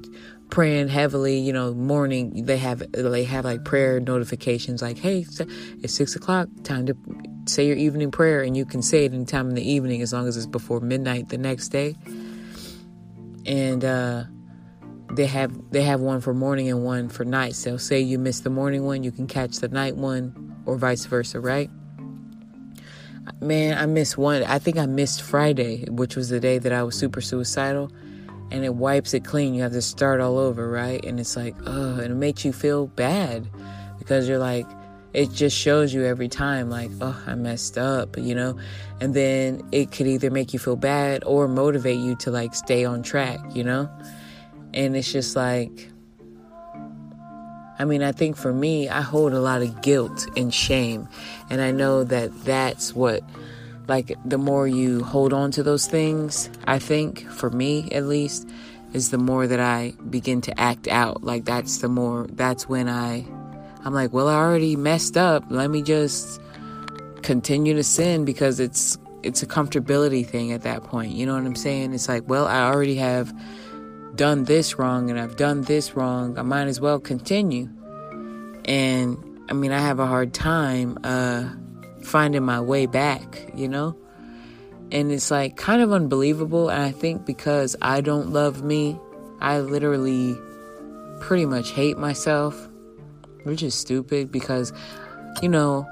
[0.50, 5.24] praying heavily, you know, morning they have they have like prayer notifications, like hey,
[5.82, 6.96] it's six o'clock, time to
[7.46, 10.28] say your evening prayer, and you can say it anytime in the evening as long
[10.28, 11.96] as it's before midnight the next day.
[13.46, 14.24] And uh
[15.12, 17.54] they have they have one for morning and one for night.
[17.54, 21.04] So say you miss the morning one, you can catch the night one, or vice
[21.06, 21.70] versa, right?
[23.40, 24.42] Man, I missed one.
[24.44, 27.90] I think I missed Friday, which was the day that I was super suicidal,
[28.50, 29.54] and it wipes it clean.
[29.54, 31.04] You have to start all over, right?
[31.04, 33.48] And it's like, oh, and it makes you feel bad
[33.98, 34.66] because you're like,
[35.12, 38.58] it just shows you every time, like, oh, I messed up, you know?
[39.00, 42.84] And then it could either make you feel bad or motivate you to like stay
[42.84, 43.90] on track, you know?
[44.74, 45.91] And it's just like,
[47.82, 51.08] I mean, I think for me, I hold a lot of guilt and shame.
[51.50, 53.24] And I know that that's what,
[53.88, 58.48] like, the more you hold on to those things, I think, for me at least,
[58.92, 61.24] is the more that I begin to act out.
[61.24, 63.26] Like, that's the more, that's when I,
[63.84, 65.42] I'm like, well, I already messed up.
[65.50, 66.40] Let me just
[67.22, 71.14] continue to sin because it's, it's a comfortability thing at that point.
[71.14, 71.94] You know what I'm saying?
[71.94, 73.36] It's like, well, I already have
[74.14, 77.68] done this wrong and I've done this wrong, I might as well continue.
[78.64, 81.48] And I mean, I have a hard time uh,
[82.02, 83.96] finding my way back, you know?
[84.90, 86.68] And it's like kind of unbelievable.
[86.68, 88.98] And I think because I don't love me,
[89.40, 90.36] I literally
[91.20, 92.68] pretty much hate myself,
[93.44, 94.72] which is stupid because,
[95.40, 95.86] you know,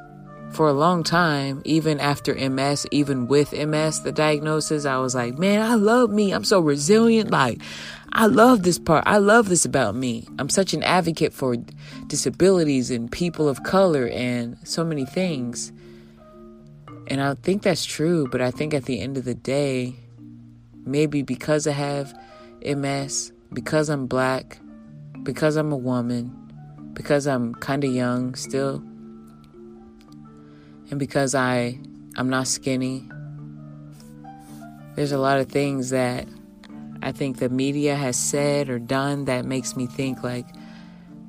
[0.52, 5.38] for a long time, even after MS, even with MS, the diagnosis, I was like,
[5.38, 6.32] man, I love me.
[6.32, 7.30] I'm so resilient.
[7.30, 7.60] Like,
[8.12, 9.04] I love this part.
[9.06, 10.26] I love this about me.
[10.38, 11.56] I'm such an advocate for
[12.08, 15.72] disabilities and people of color and so many things.
[17.06, 19.94] And I think that's true, but I think at the end of the day,
[20.84, 22.14] maybe because I have
[22.64, 24.58] MS, because I'm black,
[25.22, 26.36] because I'm a woman,
[26.94, 28.82] because I'm kind of young still,
[30.90, 31.78] and because I
[32.16, 33.08] I'm not skinny.
[34.96, 36.26] There's a lot of things that
[37.02, 40.46] I think the media has said or done that makes me think like,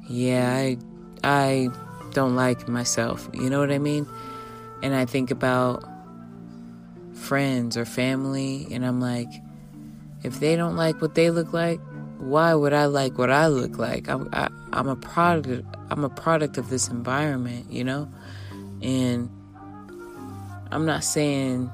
[0.07, 0.77] yeah, I
[1.23, 1.69] I
[2.11, 3.29] don't like myself.
[3.33, 4.07] You know what I mean?
[4.83, 5.83] And I think about
[7.13, 9.29] friends or family and I'm like,
[10.23, 11.79] if they don't like what they look like,
[12.17, 14.07] why would I like what I look like?
[14.09, 18.11] I'm I, i am a product I'm a product of this environment, you know?
[18.81, 19.29] And
[20.71, 21.71] I'm not saying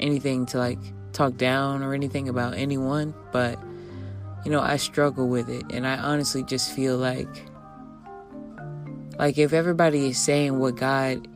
[0.00, 0.78] anything to like
[1.14, 3.58] talk down or anything about anyone, but
[4.44, 7.28] you know, I struggle with it and I honestly just feel like
[9.18, 11.26] like if everybody is saying what God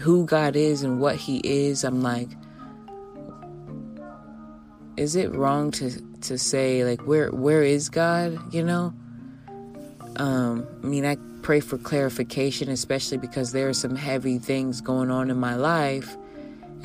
[0.00, 2.30] who God is and what he is, I'm like
[4.96, 5.90] is it wrong to
[6.22, 8.92] to say like where where is God, you know?
[10.16, 15.10] Um I mean, I pray for clarification especially because there are some heavy things going
[15.10, 16.16] on in my life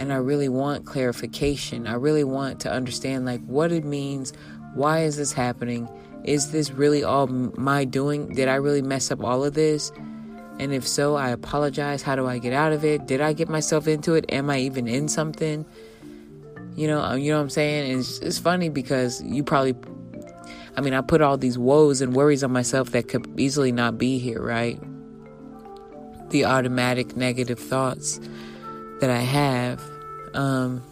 [0.01, 1.85] and I really want clarification.
[1.85, 4.33] I really want to understand like what it means.
[4.73, 5.87] Why is this happening?
[6.23, 8.33] Is this really all my doing?
[8.33, 9.91] Did I really mess up all of this?
[10.57, 12.01] And if so, I apologize.
[12.01, 13.05] How do I get out of it?
[13.05, 14.25] Did I get myself into it?
[14.29, 15.67] Am I even in something?
[16.75, 17.99] You know, uh, you know what I'm saying?
[17.99, 19.75] It's, it's funny because you probably,
[20.77, 23.99] I mean, I put all these woes and worries on myself that could easily not
[23.99, 24.79] be here, right?
[26.31, 28.19] The automatic negative thoughts
[28.99, 29.90] that I have.
[30.33, 30.83] Um,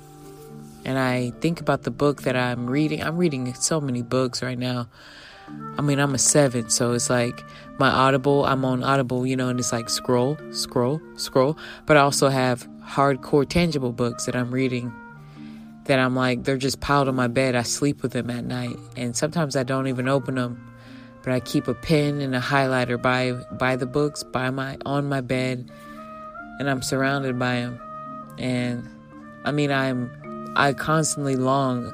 [0.86, 3.04] and I think about the book that I'm reading.
[3.04, 4.88] I'm reading so many books right now.
[5.78, 7.44] I mean, I'm a seven, so it's like
[7.80, 11.58] my Audible, I'm on Audible, you know, and it's like scroll, scroll, scroll.
[11.86, 14.94] But I also have hardcore tangible books that I'm reading
[15.86, 17.56] that I'm like, they're just piled on my bed.
[17.56, 18.78] I sleep with them at night.
[18.96, 20.72] And sometimes I don't even open them.
[21.24, 25.10] But I keep a pen and a highlighter by by the books by my on
[25.10, 25.70] my bed
[26.60, 27.80] and I'm surrounded by them.
[28.38, 28.88] And
[29.46, 31.94] I mean, I'm I constantly long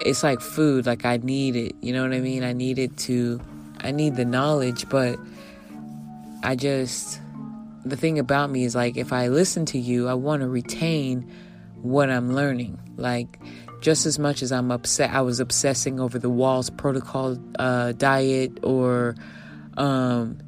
[0.00, 2.42] it's like food like i need it you know what i mean?
[2.42, 3.40] I need it to
[3.80, 5.18] i need the knowledge but
[6.42, 7.20] i just
[7.84, 11.30] the thing about me is like if i listen to you i want to retain
[11.82, 12.78] what i'm learning.
[12.96, 13.40] Like
[13.80, 18.58] just as much as i'm upset i was obsessing over the Wahls protocol uh, diet
[18.62, 19.14] or
[19.78, 20.38] um,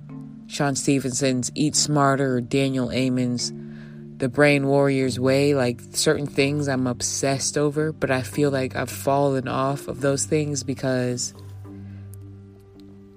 [0.46, 3.50] shawn stevenson's eat smarter or daniel amen's
[4.22, 8.88] the brain warrior's way like certain things i'm obsessed over but i feel like i've
[8.88, 11.34] fallen off of those things because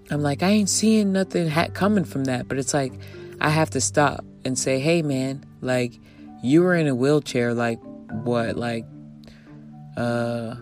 [0.09, 2.91] i'm like i ain't seeing nothing ha- coming from that but it's like
[3.39, 5.93] i have to stop and say hey man like
[6.41, 7.79] you were in a wheelchair like
[8.23, 8.83] what like
[9.97, 10.55] uh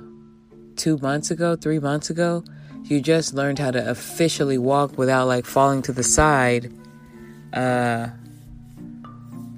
[0.75, 2.43] two months ago three months ago?
[2.83, 6.69] You just learned how to officially walk without like falling to the side
[7.53, 8.09] uh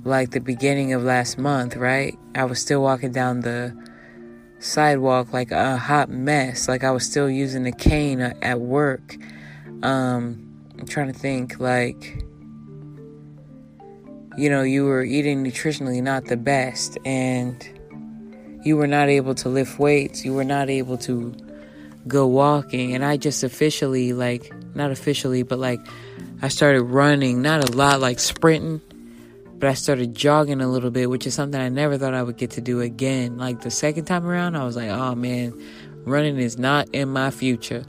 [0.06, 2.18] like the beginning of last month, right?
[2.36, 3.76] I was still walking down the
[4.60, 6.70] sidewalk like a hot mess.
[6.70, 9.18] Like I was still using a cane at work.
[9.82, 10.46] Um,
[10.78, 12.24] I'm trying to think, like,
[14.38, 17.68] you know, you were eating nutritionally not the best, and
[18.64, 20.24] you were not able to lift weights.
[20.24, 21.34] You were not able to
[22.08, 22.94] go walking.
[22.94, 25.80] And I just officially, like, not officially, but like,
[26.42, 28.82] I started running, not a lot, like sprinting
[29.66, 32.38] but I started jogging a little bit, which is something I never thought I would
[32.38, 33.40] get to do again.
[33.40, 35.60] Like the second time around, I was like, oh man,
[36.04, 37.84] running is not in my future.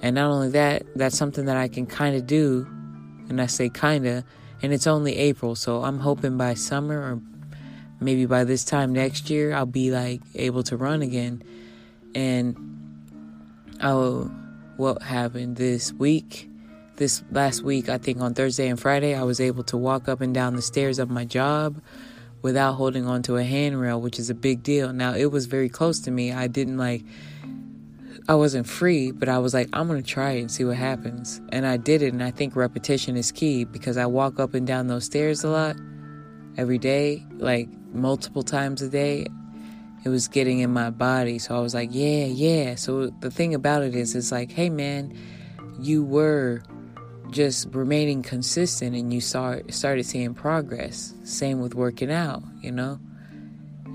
[0.00, 2.66] And not only that, that's something that I can kind of do.
[3.28, 4.24] And I say kind of,
[4.62, 7.20] and it's only April, so I'm hoping by summer or
[8.00, 11.42] maybe by this time next year, I'll be like able to run again.
[12.14, 12.56] And
[13.82, 14.34] I'll,
[14.78, 16.48] what happened this week?
[16.98, 20.20] This last week, I think on Thursday and Friday, I was able to walk up
[20.20, 21.80] and down the stairs of my job
[22.42, 24.92] without holding onto a handrail, which is a big deal.
[24.92, 26.32] Now, it was very close to me.
[26.32, 27.02] I didn't like,
[28.28, 30.76] I wasn't free, but I was like, I'm going to try it and see what
[30.76, 31.40] happens.
[31.50, 32.12] And I did it.
[32.12, 35.48] And I think repetition is key because I walk up and down those stairs a
[35.48, 35.76] lot
[36.56, 39.26] every day, like multiple times a day.
[40.04, 41.38] It was getting in my body.
[41.38, 42.74] So I was like, yeah, yeah.
[42.74, 45.16] So the thing about it is, it's like, hey, man,
[45.80, 46.62] you were
[47.30, 51.14] just remaining consistent and you start started seeing progress.
[51.24, 52.98] Same with working out, you know?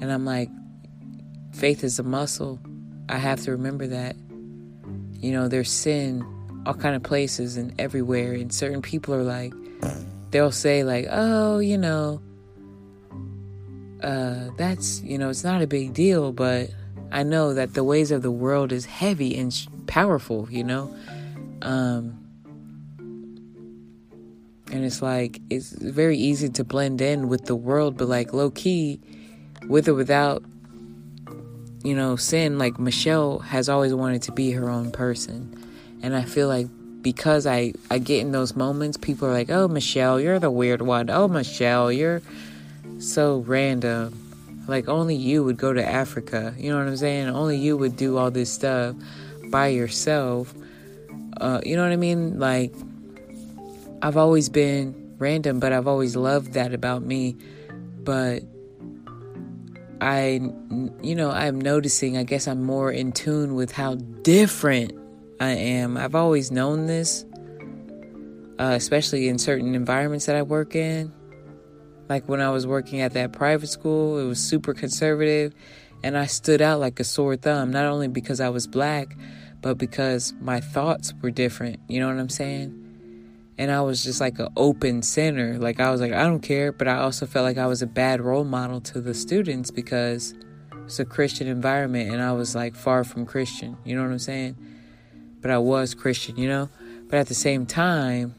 [0.02, 0.50] And I'm like,
[1.54, 2.60] faith is a muscle.
[3.10, 4.16] I have to remember that.
[5.14, 6.26] You know, there's sin
[6.66, 9.54] all kind of places and everywhere and certain people are like
[10.32, 12.22] they'll say like, "Oh, you know,
[14.02, 16.70] uh that's, you know, it's not a big deal, but
[17.12, 19.54] I know that the ways of the world is heavy and
[19.88, 20.96] powerful, you know?
[21.62, 22.23] Um
[24.74, 28.50] and it's like, it's very easy to blend in with the world, but like low
[28.50, 29.00] key,
[29.70, 30.44] with or without,
[31.84, 35.56] you know, sin, like Michelle has always wanted to be her own person.
[36.02, 36.68] And I feel like
[37.04, 40.82] because I, I get in those moments, people are like, oh, Michelle, you're the weird
[40.82, 41.12] one.
[41.12, 42.24] Oh, Michelle, you're
[42.98, 44.20] so random.
[44.68, 46.56] Like, only you would go to Africa.
[46.58, 47.28] You know what I'm saying?
[47.28, 48.96] Only you would do all this stuff
[49.52, 50.52] by yourself.
[51.38, 52.40] Uh, you know what I mean?
[52.40, 52.74] Like,
[54.04, 57.38] I've always been random, but I've always loved that about me.
[58.04, 58.44] But
[60.02, 60.42] I,
[61.02, 64.92] you know, I'm noticing, I guess I'm more in tune with how different
[65.40, 65.96] I am.
[65.96, 67.24] I've always known this,
[68.60, 71.14] uh, especially in certain environments that I work in.
[72.10, 75.56] Like when I was working at that private school, it was super conservative,
[76.04, 79.16] and I stood out like a sore thumb, not only because I was black,
[79.62, 81.80] but because my thoughts were different.
[81.88, 82.83] You know what I'm saying?
[83.58, 85.58] And I was just like an open center.
[85.60, 87.88] Like I was like, I don't care, but I also felt like I was a
[87.88, 90.34] bad role model to the students because
[90.86, 93.78] it's a Christian environment and I was like far from Christian.
[93.84, 94.56] You know what I'm saying?
[95.42, 96.70] But I was Christian, you know?
[97.10, 98.34] But at the same time,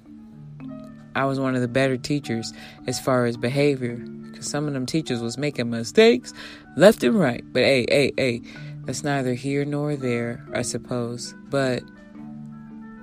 [1.14, 2.52] I was one of the better teachers
[2.86, 6.32] as far as behavior because some of them teachers was making mistakes
[6.76, 7.44] left and right.
[7.52, 8.42] But hey, hey, hey,
[8.84, 11.34] that's neither here nor there, I suppose.
[11.50, 11.84] But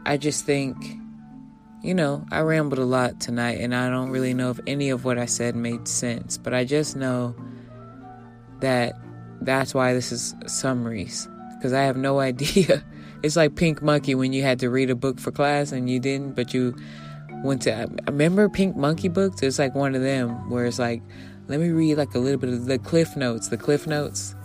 [0.05, 0.75] I just think,
[1.83, 5.03] you know, I rambled a lot tonight and I don't really know if any of
[5.03, 7.35] what I said made sense, but I just know
[8.59, 8.93] that
[9.41, 12.83] that's why this is summaries because I have no idea.
[13.23, 15.99] It's like Pink Monkey when you had to read a book for class and you
[15.99, 16.75] didn't, but you
[17.43, 17.73] went to.
[17.75, 19.41] I remember Pink Monkey books.
[19.41, 21.01] It's like one of them where it's like,
[21.47, 23.49] let me read like a little bit of the Cliff Notes.
[23.49, 24.35] The Cliff Notes.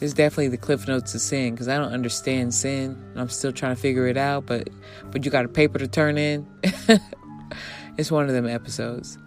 [0.00, 2.96] It's definitely the Cliff Notes of sin because I don't understand sin.
[3.16, 4.70] I'm still trying to figure it out, but
[5.10, 6.46] but you got a paper to turn in.
[7.98, 9.18] it's one of them episodes.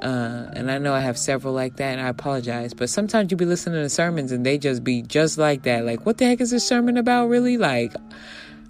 [0.00, 2.74] Uh, and I know I have several like that, and I apologize.
[2.74, 5.84] But sometimes you be listening to sermons and they just be just like that.
[5.84, 7.56] Like, what the heck is this sermon about, really?
[7.56, 7.92] Like,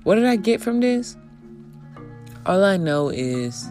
[0.05, 1.17] what did I get from this?
[2.45, 3.67] All I know is,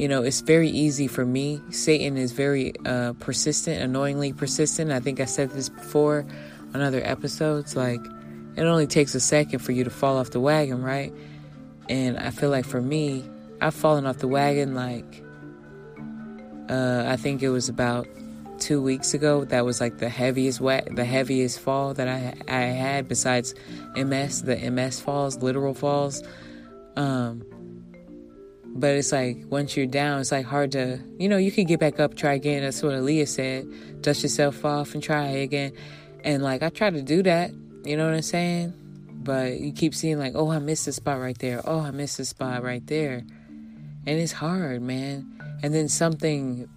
[0.00, 1.60] you know, it's very easy for me.
[1.68, 4.90] Satan is very uh, persistent, annoyingly persistent.
[4.92, 6.24] I think I said this before
[6.72, 7.76] on other episodes.
[7.76, 8.00] Like,
[8.56, 11.12] it only takes a second for you to fall off the wagon, right?
[11.90, 13.28] And I feel like for me,
[13.60, 15.22] I've fallen off the wagon like
[16.70, 18.08] uh, I think it was about
[18.58, 19.44] two weeks ago.
[19.44, 23.54] That was like the heaviest wet, the heaviest fall that I I had besides
[23.94, 26.22] MS, the MS falls, literal falls.
[26.96, 27.44] Um,
[28.74, 31.80] but it's like once you're down, it's like hard to, you know, you can get
[31.80, 32.62] back up, try again.
[32.62, 34.02] That's what Aaliyah said.
[34.02, 35.72] Dust yourself off and try again.
[36.24, 37.50] And like I try to do that,
[37.84, 38.74] you know what I'm saying?
[39.22, 41.60] But you keep seeing like, oh, I missed a spot right there.
[41.64, 43.24] Oh, I missed a spot right there.
[44.06, 46.68] And it's hard, man and then something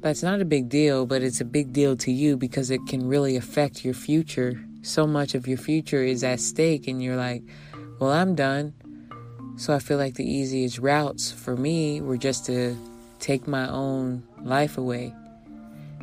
[0.00, 3.08] that's not a big deal, but it's a big deal to you because it can
[3.08, 4.62] really affect your future.
[4.82, 7.42] So much of your future is at stake, and you're like,
[7.98, 8.74] well, I'm done.
[9.56, 12.76] So I feel like the easiest routes for me were just to
[13.20, 15.14] take my own life away.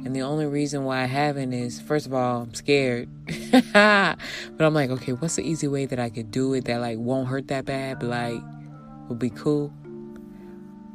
[0.03, 3.07] And the only reason why I haven't is, first of all, I'm scared.
[3.73, 4.17] but
[4.59, 7.27] I'm like, okay, what's the easy way that I could do it that like won't
[7.27, 8.41] hurt that bad, but like
[9.07, 9.71] will be cool?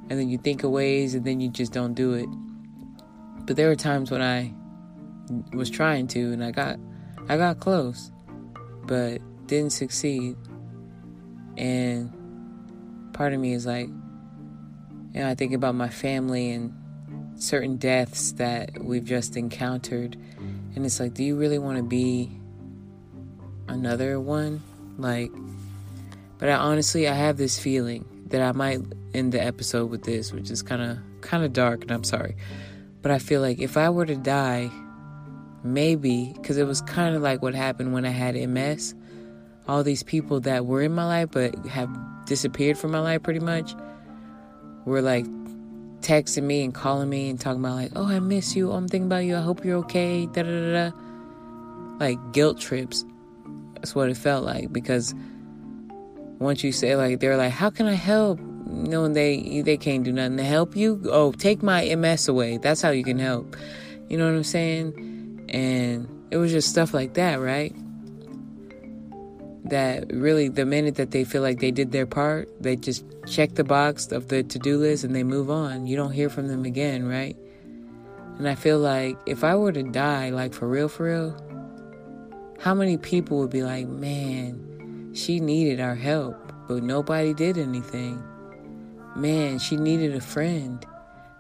[0.09, 2.29] and then you think of ways and then you just don't do it.
[3.45, 4.53] But there were times when I
[5.53, 6.79] was trying to and I got
[7.29, 8.13] I got close,
[8.85, 10.37] but didn't succeed.
[11.57, 12.13] And
[13.17, 16.75] part of me is like, you know, I think about my family and
[17.37, 20.17] certain deaths that we've just encountered.
[20.75, 22.31] And it's like, do you really want to be
[23.69, 24.63] another one?
[24.99, 25.31] Like,
[26.37, 28.81] but I honestly, I have this feeling that I might
[29.15, 32.37] end the episode with this, which is kind of kind of dark, and I'm sorry,
[33.01, 34.71] but I feel like if I were to die,
[35.65, 38.95] maybe because it was kind of like what happened when I had MS.
[39.69, 41.89] All these people that were in my life but have
[42.27, 43.75] disappeared from my life pretty much
[44.85, 45.27] were like
[46.01, 48.71] texting me and calling me and talking about like, oh, I miss you.
[48.71, 49.37] Oh, I'm thinking about you.
[49.37, 50.27] I hope you're okay.
[50.27, 50.97] Da da da da.
[51.99, 53.05] Like guilt trips.
[53.75, 55.15] That's what it felt like because
[56.39, 58.39] once you say like they're like, how can I help?
[58.41, 61.01] No, they they can't do nothing to help you.
[61.07, 62.59] Oh, take my MS away.
[62.59, 63.57] That's how you can help.
[64.09, 65.47] You know what I'm saying?
[65.49, 67.75] And it was just stuff like that, right?
[69.71, 73.55] That really, the minute that they feel like they did their part, they just check
[73.55, 75.87] the box of the to do list and they move on.
[75.87, 77.37] You don't hear from them again, right?
[78.39, 81.35] And I feel like if I were to die, like for real, for real,
[82.61, 88.23] how many people would be like, man, she needed our help, but nobody did anything.
[89.17, 90.85] Man, she needed a friend.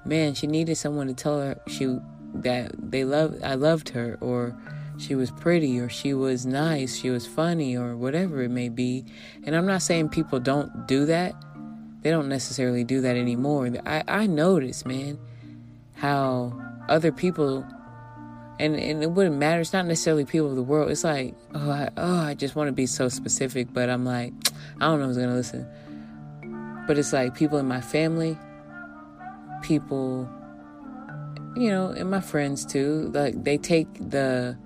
[0.04, 1.98] Man, she needed someone to tell her she
[2.34, 4.56] that they love I loved her or
[4.98, 9.04] she was pretty or she was nice, she was funny or whatever it may be.
[9.44, 11.34] And I'm not saying people don't do that.
[12.02, 13.70] They don't necessarily do that anymore.
[13.84, 15.18] I, I notice, man,
[15.94, 17.66] how other people
[18.58, 19.60] and and it wouldn't matter.
[19.60, 20.90] It's not necessarily people of the world.
[20.90, 24.32] It's like, oh, I, oh, I just want to be so specific, but I'm like,
[24.80, 25.66] I don't know who's gonna listen.
[26.86, 28.38] But it's like people in my family,
[29.62, 30.28] people,
[31.56, 33.10] you know, and my friends too.
[33.12, 34.56] Like they take the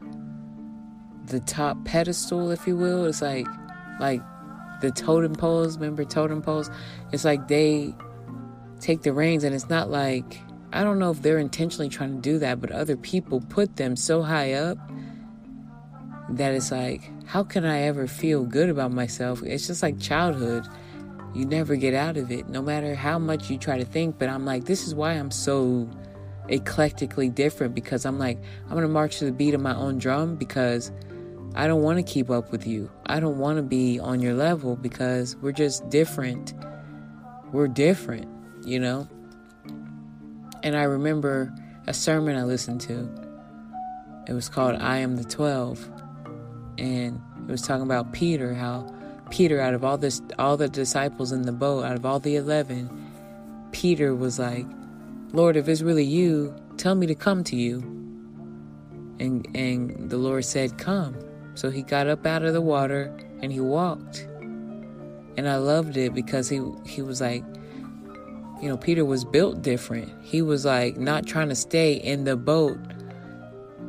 [1.31, 3.07] the top pedestal, if you will.
[3.07, 3.47] It's like
[3.99, 4.23] like
[4.81, 5.77] the totem poles.
[5.79, 6.71] Remember totem poles?
[7.13, 7.95] It's like they
[8.81, 10.41] take the reins, and it's not like
[10.73, 13.97] I don't know if they're intentionally trying to do that, but other people put them
[13.97, 14.79] so high up
[16.29, 19.43] that it's like, how can I ever feel good about myself?
[19.43, 20.67] It's just like childhood.
[21.35, 24.19] You never get out of it, no matter how much you try to think.
[24.19, 25.89] But I'm like, this is why I'm so
[26.49, 30.37] eclectically different because I'm like, I'm to march to the beat of my own drum
[30.37, 30.93] because
[31.55, 32.91] I don't want to keep up with you.
[33.07, 36.55] I don't want to be on your level because we're just different
[37.53, 38.29] we're different,
[38.65, 39.09] you know?
[40.63, 41.53] And I remember
[41.87, 43.09] a sermon I listened to.
[44.29, 45.89] It was called I Am the Twelve.
[46.79, 48.95] And it was talking about Peter, how
[49.31, 52.37] Peter, out of all this all the disciples in the boat, out of all the
[52.37, 52.89] eleven,
[53.73, 54.67] Peter was like,
[55.33, 57.79] Lord, if it's really you, tell me to come to you.
[59.19, 61.17] And and the Lord said, Come.
[61.61, 64.27] So he got up out of the water and he walked.
[65.37, 67.45] And I loved it because he he was like,
[68.63, 70.11] you know, Peter was built different.
[70.25, 72.79] He was like not trying to stay in the boat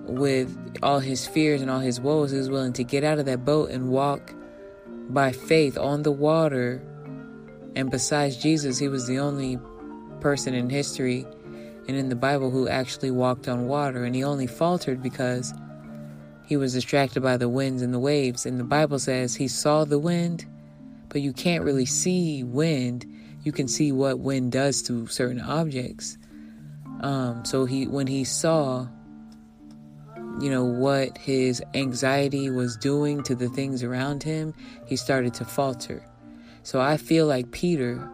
[0.03, 0.53] with
[0.83, 2.31] all his fears and all his woes.
[2.31, 4.33] He was willing to get out of that boat and walk
[5.07, 6.83] by faith on the water.
[7.77, 9.57] And besides Jesus, he was the only
[10.19, 11.25] person in history
[11.87, 14.03] and in the Bible who actually walked on water.
[14.03, 15.53] And he only faltered because
[16.45, 18.45] he was distracted by the winds and the waves.
[18.45, 20.45] And the Bible says he saw the wind,
[21.09, 23.05] but you can't really see wind.
[23.43, 26.17] You can see what wind does to certain objects.
[27.01, 28.87] Um, so he, when he saw,
[30.39, 34.53] you know, what his anxiety was doing to the things around him,
[34.85, 36.03] he started to falter.
[36.63, 38.07] So I feel like Peter,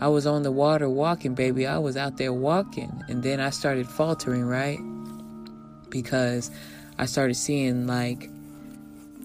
[0.00, 1.66] I was on the water walking, baby.
[1.66, 4.78] I was out there walking, and then I started faltering, right?
[5.90, 6.50] Because
[7.00, 8.28] I started seeing like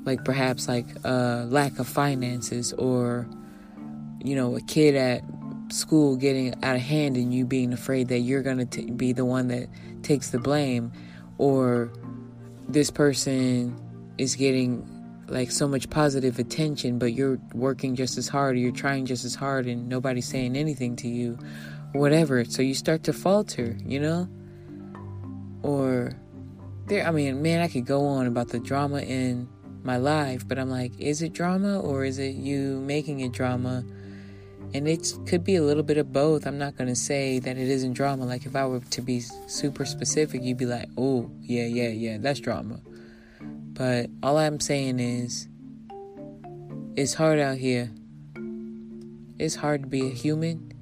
[0.05, 3.27] like perhaps like a lack of finances or
[4.23, 5.21] you know a kid at
[5.67, 9.25] school getting out of hand and you being afraid that you're going to be the
[9.25, 9.67] one that
[10.03, 10.89] takes the blame
[11.37, 11.91] or
[12.69, 13.75] this person
[14.17, 14.89] is getting
[15.27, 19.25] like so much positive attention but you're working just as hard or you're trying just
[19.25, 21.37] as hard and nobody's saying anything to you
[21.91, 22.45] whatever.
[22.45, 24.29] So you start to falter you know?
[25.61, 26.13] Or
[26.87, 29.47] there I mean, man, I could go on about the drama in
[29.83, 33.83] my life, but I'm like, is it drama or is it you making it drama?
[34.73, 36.45] And it could be a little bit of both.
[36.45, 38.25] I'm not going to say that it isn't drama.
[38.25, 42.17] Like, if I were to be super specific, you'd be like, oh, yeah, yeah, yeah,
[42.19, 42.81] that's drama.
[43.41, 45.47] But all I'm saying is,
[46.97, 47.91] it's hard out here.
[49.37, 50.73] It's hard to be a human.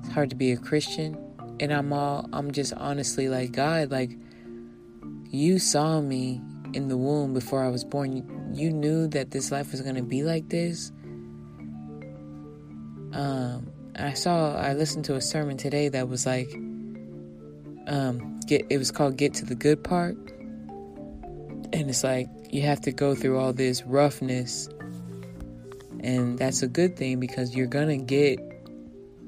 [0.00, 1.18] It's hard to be a Christian.
[1.60, 4.16] And I'm all, I'm just honestly like, God, like,
[5.32, 6.40] you saw me
[6.74, 8.52] in the womb before I was born.
[8.54, 10.92] You, knew that this life was going to be like this.
[13.14, 16.52] Um, I saw, I listened to a sermon today that was like,
[17.86, 20.16] um, get, it was called Get to the Good Part.
[21.72, 24.68] And it's like, you have to go through all this roughness.
[26.00, 28.38] And that's a good thing because you're going to get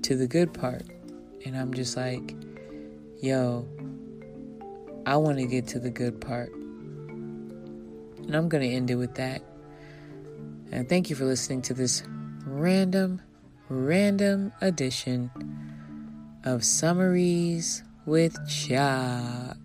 [0.03, 0.83] to the good part.
[1.47, 2.35] And I'm just like,
[3.23, 3.67] yo,
[5.07, 6.53] I want to get to the good part.
[6.53, 9.43] And I'm going to end it with that.
[10.73, 12.03] And thank you for listening to this
[12.47, 13.21] random,
[13.69, 15.31] random edition
[16.45, 19.59] of Summaries with Chuck.